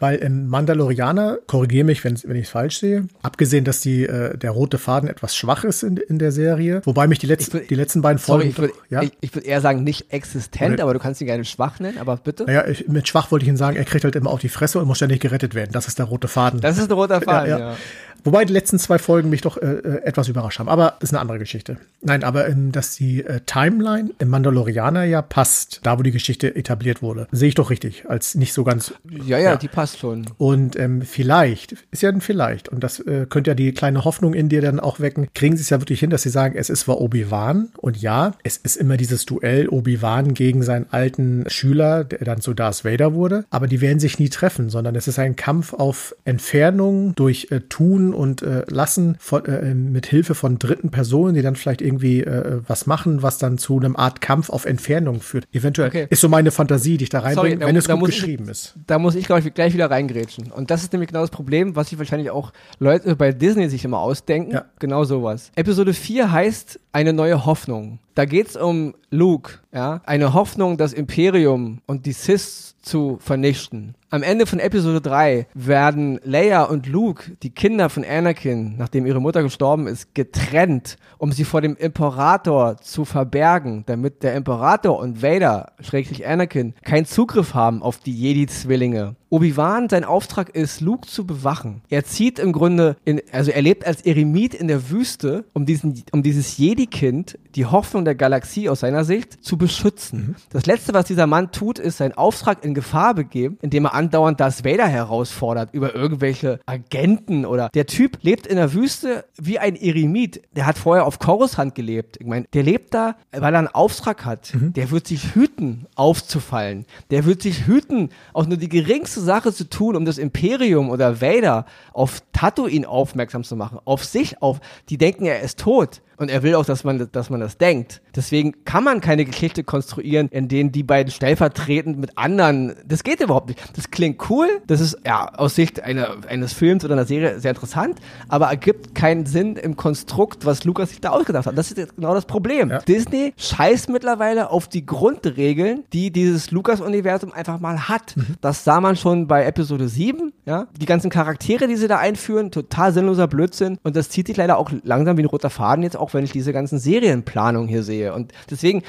Weil 0.00 0.16
im 0.16 0.48
Mandalorianer, 0.48 1.38
korrigiere 1.46 1.84
mich, 1.84 2.04
wenn, 2.04 2.18
wenn 2.24 2.36
ich 2.36 2.44
es 2.44 2.50
falsch 2.50 2.80
sehe, 2.80 3.06
abgesehen, 3.22 3.64
dass 3.64 3.80
die, 3.80 4.04
äh, 4.04 4.36
der 4.36 4.50
rote 4.50 4.76
Faden 4.76 5.08
etwas 5.08 5.36
schwach 5.36 5.64
ist 5.64 5.82
in, 5.82 5.96
in 5.96 6.18
der 6.18 6.32
Serie, 6.32 6.82
wobei 6.84 7.06
mich 7.06 7.20
die, 7.20 7.26
letzten 7.26 7.66
die 7.66 7.74
letzten 7.74 8.02
beiden 8.02 8.18
Folgen. 8.18 8.52
Sorry, 8.52 8.68
ich 8.68 8.90
würde 8.90 9.10
ja? 9.22 9.32
würd 9.32 9.44
eher 9.46 9.60
sagen, 9.60 9.84
nicht 9.84 10.12
existent, 10.12 10.74
Oder, 10.74 10.82
aber 10.82 10.94
du 10.94 10.98
kannst 10.98 11.20
ihn 11.20 11.26
gerne 11.26 11.44
schwach 11.44 11.80
nennen, 11.80 11.98
aber 11.98 12.16
bitte. 12.16 12.44
Naja, 12.44 12.66
ich, 12.66 12.88
mit 12.88 13.06
schwach 13.06 13.30
wollte 13.30 13.44
ich 13.44 13.48
ihn 13.48 13.56
sagen, 13.56 13.76
er 13.76 13.84
kriegt 13.84 14.04
halt 14.04 14.16
immer 14.16 14.30
auf 14.30 14.40
die 14.40 14.48
Fresse 14.48 14.78
und 14.80 14.86
muss 14.86 14.96
ständig 14.96 15.20
gerettet 15.20 15.54
werden. 15.54 15.70
Das 15.72 15.86
ist 15.86 15.98
der 15.98 16.06
rote 16.06 16.28
Faden. 16.28 16.60
Das 16.60 16.76
ist 16.76 16.88
der 16.88 16.96
rote 16.96 17.20
Faden, 17.20 17.50
ja. 17.50 17.58
ja. 17.58 17.76
Wobei 18.24 18.44
die 18.44 18.52
letzten 18.52 18.78
zwei 18.78 18.98
Folgen 18.98 19.30
mich 19.30 19.42
doch 19.42 19.56
äh, 19.58 19.66
äh, 19.66 20.02
etwas 20.04 20.28
überrascht 20.28 20.58
haben. 20.58 20.68
Aber 20.68 20.96
ist 21.00 21.12
eine 21.12 21.20
andere 21.20 21.38
Geschichte. 21.38 21.76
Nein, 22.00 22.24
aber 22.24 22.48
ähm, 22.48 22.72
dass 22.72 22.96
die 22.96 23.24
äh, 23.24 23.40
Timeline 23.46 24.10
im 24.18 24.28
Mandalorianer 24.28 25.04
ja 25.04 25.22
passt, 25.22 25.80
da 25.82 25.98
wo 25.98 26.02
die 26.02 26.10
Geschichte 26.10 26.56
etabliert 26.56 27.02
wurde, 27.02 27.28
sehe 27.32 27.48
ich 27.48 27.54
doch 27.54 27.70
richtig, 27.70 28.08
als 28.08 28.34
nicht 28.34 28.54
so 28.54 28.64
ganz. 28.64 28.94
Ja, 29.08 29.38
ja, 29.38 29.50
ja. 29.50 29.56
die 29.56 29.68
passt 29.68 29.98
schon. 29.98 30.24
Und 30.38 30.76
ähm, 30.76 31.02
vielleicht, 31.02 31.76
ist 31.90 32.02
ja 32.02 32.08
ein 32.08 32.20
Vielleicht, 32.20 32.70
und 32.70 32.82
das 32.82 33.00
äh, 33.00 33.26
könnte 33.28 33.50
ja 33.50 33.54
die 33.54 33.72
kleine 33.72 34.04
Hoffnung 34.04 34.32
in 34.32 34.48
dir 34.48 34.62
dann 34.62 34.80
auch 34.80 35.00
wecken, 35.00 35.28
kriegen 35.34 35.56
sie 35.56 35.62
es 35.62 35.70
ja 35.70 35.80
wirklich 35.80 36.00
hin, 36.00 36.08
dass 36.08 36.22
sie 36.22 36.30
sagen, 36.30 36.56
es 36.56 36.70
ist 36.70 36.80
zwar 36.80 37.00
Obi-Wan 37.00 37.68
und 37.76 38.00
ja, 38.00 38.32
es 38.42 38.56
ist 38.56 38.76
immer 38.76 38.96
dieses 38.96 39.26
Duell 39.26 39.68
Obi-Wan 39.68 40.32
gegen 40.32 40.62
seinen 40.62 40.86
alten 40.90 41.44
Schüler, 41.48 42.04
der 42.04 42.20
dann 42.20 42.40
zu 42.40 42.54
Darth 42.54 42.84
Vader 42.84 43.12
wurde, 43.12 43.44
aber 43.50 43.66
die 43.66 43.82
werden 43.82 44.00
sich 44.00 44.18
nie 44.18 44.30
treffen, 44.30 44.70
sondern 44.70 44.94
es 44.94 45.08
ist 45.08 45.18
ein 45.18 45.36
Kampf 45.36 45.74
auf 45.74 46.16
Entfernung 46.24 47.14
durch 47.14 47.48
äh, 47.50 47.60
Tun 47.60 48.13
und 48.14 48.42
äh, 48.42 48.64
lassen 48.68 49.16
von, 49.18 49.44
äh, 49.44 49.74
mit 49.74 50.06
Hilfe 50.06 50.34
von 50.34 50.58
dritten 50.58 50.90
Personen, 50.90 51.34
die 51.34 51.42
dann 51.42 51.56
vielleicht 51.56 51.82
irgendwie 51.82 52.20
äh, 52.22 52.60
was 52.66 52.86
machen, 52.86 53.22
was 53.22 53.38
dann 53.38 53.58
zu 53.58 53.78
einem 53.78 53.96
Art 53.96 54.20
Kampf 54.20 54.50
auf 54.50 54.64
Entfernung 54.64 55.20
führt. 55.20 55.46
Eventuell 55.52 55.88
okay. 55.88 56.06
ist 56.10 56.20
so 56.20 56.28
meine 56.28 56.50
Fantasie, 56.50 56.96
die 56.96 57.04
ich 57.04 57.10
da 57.10 57.20
reinbringe, 57.20 57.60
wenn 57.60 57.76
es 57.76 57.88
gut 57.88 58.06
geschrieben 58.06 58.44
ich, 58.44 58.50
ist. 58.50 58.74
Da 58.86 58.98
muss 58.98 59.14
ich, 59.14 59.26
glaube 59.26 59.42
ich, 59.46 59.54
gleich 59.54 59.74
wieder 59.74 59.90
reingrätschen. 59.90 60.50
Und 60.50 60.70
das 60.70 60.82
ist 60.82 60.92
nämlich 60.92 61.08
genau 61.08 61.20
das 61.20 61.30
Problem, 61.30 61.76
was 61.76 61.90
sich 61.90 61.98
wahrscheinlich 61.98 62.30
auch 62.30 62.52
Leute 62.78 63.16
bei 63.16 63.32
Disney 63.32 63.68
sich 63.68 63.84
immer 63.84 63.98
ausdenken. 63.98 64.52
Ja. 64.52 64.64
Genau 64.78 65.04
sowas. 65.04 65.50
Episode 65.56 65.92
4 65.92 66.30
heißt 66.30 66.80
eine 66.92 67.12
neue 67.12 67.44
Hoffnung. 67.44 67.98
Da 68.14 68.24
geht 68.26 68.48
es 68.48 68.56
um 68.56 68.94
Luke, 69.10 69.54
ja, 69.72 70.00
eine 70.06 70.34
Hoffnung, 70.34 70.76
das 70.76 70.92
Imperium 70.92 71.80
und 71.86 72.06
die 72.06 72.12
Sith 72.12 72.76
zu 72.80 73.18
vernichten. 73.20 73.94
Am 74.14 74.22
Ende 74.22 74.46
von 74.46 74.60
Episode 74.60 75.00
3 75.00 75.48
werden 75.54 76.20
Leia 76.22 76.62
und 76.62 76.86
Luke, 76.86 77.32
die 77.42 77.50
Kinder 77.50 77.88
von 77.90 78.04
Anakin, 78.04 78.76
nachdem 78.78 79.06
ihre 79.06 79.20
Mutter 79.20 79.42
gestorben 79.42 79.88
ist, 79.88 80.14
getrennt, 80.14 80.98
um 81.18 81.32
sie 81.32 81.42
vor 81.42 81.60
dem 81.60 81.74
Imperator 81.74 82.76
zu 82.76 83.04
verbergen, 83.04 83.82
damit 83.86 84.22
der 84.22 84.36
Imperator 84.36 85.00
und 85.00 85.20
Vader, 85.20 85.72
schrägstrich 85.80 86.24
Anakin, 86.24 86.74
keinen 86.84 87.06
Zugriff 87.06 87.54
haben 87.54 87.82
auf 87.82 87.98
die 87.98 88.14
Jedi-Zwillinge. 88.14 89.16
Obi-Wan, 89.34 89.88
sein 89.88 90.04
Auftrag 90.04 90.50
ist, 90.50 90.80
Luke 90.80 91.08
zu 91.08 91.26
bewachen. 91.26 91.82
Er 91.88 92.04
zieht 92.04 92.38
im 92.38 92.52
Grunde, 92.52 92.96
in, 93.04 93.20
also 93.32 93.50
er 93.50 93.62
lebt 93.62 93.84
als 93.84 94.02
Eremit 94.02 94.54
in 94.54 94.68
der 94.68 94.90
Wüste, 94.90 95.44
um, 95.54 95.66
diesen, 95.66 96.04
um 96.12 96.22
dieses 96.22 96.56
Jedi-Kind, 96.56 97.36
die 97.56 97.66
Hoffnung 97.66 98.04
der 98.04 98.14
Galaxie 98.14 98.68
aus 98.68 98.80
seiner 98.80 99.02
Sicht, 99.02 99.44
zu 99.44 99.58
beschützen. 99.58 100.18
Mhm. 100.18 100.34
Das 100.50 100.66
Letzte, 100.66 100.94
was 100.94 101.06
dieser 101.06 101.26
Mann 101.26 101.50
tut, 101.50 101.80
ist 101.80 101.96
seinen 101.96 102.12
Auftrag 102.12 102.64
in 102.64 102.74
Gefahr 102.74 103.12
begeben, 103.12 103.58
indem 103.60 103.86
er 103.86 103.94
andauernd 103.94 104.38
Darth 104.38 104.64
Vader 104.64 104.86
herausfordert 104.86 105.70
über 105.72 105.96
irgendwelche 105.96 106.60
Agenten 106.66 107.44
oder 107.44 107.70
der 107.74 107.86
Typ 107.86 108.18
lebt 108.22 108.46
in 108.46 108.54
der 108.54 108.72
Wüste 108.72 109.24
wie 109.36 109.58
ein 109.58 109.74
Eremit. 109.74 110.42
Der 110.54 110.64
hat 110.64 110.78
vorher 110.78 111.06
auf 111.06 111.18
Coruscant 111.18 111.74
gelebt. 111.74 112.18
Ich 112.20 112.26
meine, 112.26 112.46
der 112.52 112.62
lebt 112.62 112.94
da, 112.94 113.16
weil 113.32 113.52
er 113.52 113.58
einen 113.58 113.66
Auftrag 113.66 114.24
hat. 114.24 114.54
Mhm. 114.54 114.74
Der 114.74 114.92
wird 114.92 115.08
sich 115.08 115.34
hüten, 115.34 115.86
aufzufallen. 115.96 116.86
Der 117.10 117.24
wird 117.24 117.42
sich 117.42 117.66
hüten, 117.66 118.10
auch 118.32 118.46
nur 118.46 118.58
die 118.58 118.68
geringste 118.68 119.23
Sache 119.24 119.52
zu 119.52 119.68
tun, 119.68 119.96
um 119.96 120.04
das 120.04 120.18
Imperium 120.18 120.90
oder 120.90 121.20
Vader 121.20 121.66
auf 121.92 122.22
Tatooine 122.32 122.88
aufmerksam 122.88 123.44
zu 123.44 123.56
machen, 123.56 123.78
auf 123.84 124.04
sich, 124.04 124.40
auf, 124.42 124.60
die 124.88 124.98
denken, 124.98 125.26
er 125.26 125.40
ist 125.40 125.58
tot. 125.58 126.02
Und 126.16 126.30
er 126.30 126.42
will 126.42 126.54
auch, 126.54 126.64
dass 126.64 126.84
man, 126.84 127.08
dass 127.12 127.30
man 127.30 127.40
das 127.40 127.58
denkt. 127.58 128.02
Deswegen 128.14 128.64
kann 128.64 128.84
man 128.84 129.00
keine 129.00 129.24
Geschichte 129.24 129.64
konstruieren, 129.64 130.28
in 130.28 130.48
denen 130.48 130.72
die 130.72 130.82
beiden 130.82 131.10
stellvertretend 131.10 131.98
mit 131.98 132.16
anderen, 132.16 132.74
das 132.86 133.02
geht 133.02 133.20
überhaupt 133.20 133.48
nicht. 133.48 133.60
Das 133.76 133.90
klingt 133.90 134.30
cool, 134.30 134.48
das 134.66 134.80
ist 134.80 134.98
ja 135.04 135.32
aus 135.34 135.54
Sicht 135.54 135.82
einer, 135.82 136.16
eines 136.28 136.52
Films 136.52 136.84
oder 136.84 136.94
einer 136.94 137.04
Serie 137.04 137.40
sehr 137.40 137.50
interessant, 137.50 137.98
aber 138.28 138.46
ergibt 138.46 138.94
keinen 138.94 139.26
Sinn 139.26 139.56
im 139.56 139.76
Konstrukt, 139.76 140.46
was 140.46 140.64
Lukas 140.64 140.90
sich 140.90 141.00
da 141.00 141.10
ausgedacht 141.10 141.46
hat. 141.46 141.58
Das 141.58 141.72
ist 141.72 141.96
genau 141.96 142.14
das 142.14 142.26
Problem. 142.26 142.70
Ja. 142.70 142.78
Disney 142.78 143.32
scheißt 143.36 143.88
mittlerweile 143.88 144.50
auf 144.50 144.68
die 144.68 144.86
Grundregeln, 144.86 145.84
die 145.92 146.10
dieses 146.10 146.50
Lukas-Universum 146.50 147.32
einfach 147.32 147.60
mal 147.60 147.88
hat. 147.88 148.16
Mhm. 148.16 148.36
Das 148.40 148.64
sah 148.64 148.80
man 148.80 148.96
schon 148.96 149.26
bei 149.26 149.44
Episode 149.44 149.88
7, 149.88 150.32
ja. 150.46 150.66
Die 150.80 150.86
ganzen 150.86 151.10
Charaktere, 151.10 151.66
die 151.66 151.76
sie 151.76 151.88
da 151.88 151.98
einführen, 151.98 152.50
total 152.50 152.92
sinnloser 152.92 153.26
Blödsinn 153.26 153.78
und 153.82 153.96
das 153.96 154.08
zieht 154.08 154.26
sich 154.26 154.36
leider 154.36 154.58
auch 154.58 154.70
langsam 154.82 155.16
wie 155.16 155.22
ein 155.22 155.26
roter 155.26 155.50
Faden 155.50 155.82
jetzt 155.82 155.96
auch 155.96 156.03
wenn 156.12 156.24
ich 156.24 156.32
diese 156.32 156.52
ganzen 156.52 156.78
Serienplanungen 156.78 157.68
hier 157.68 157.82
sehe. 157.82 158.12
Und 158.12 158.32
deswegen, 158.50 158.82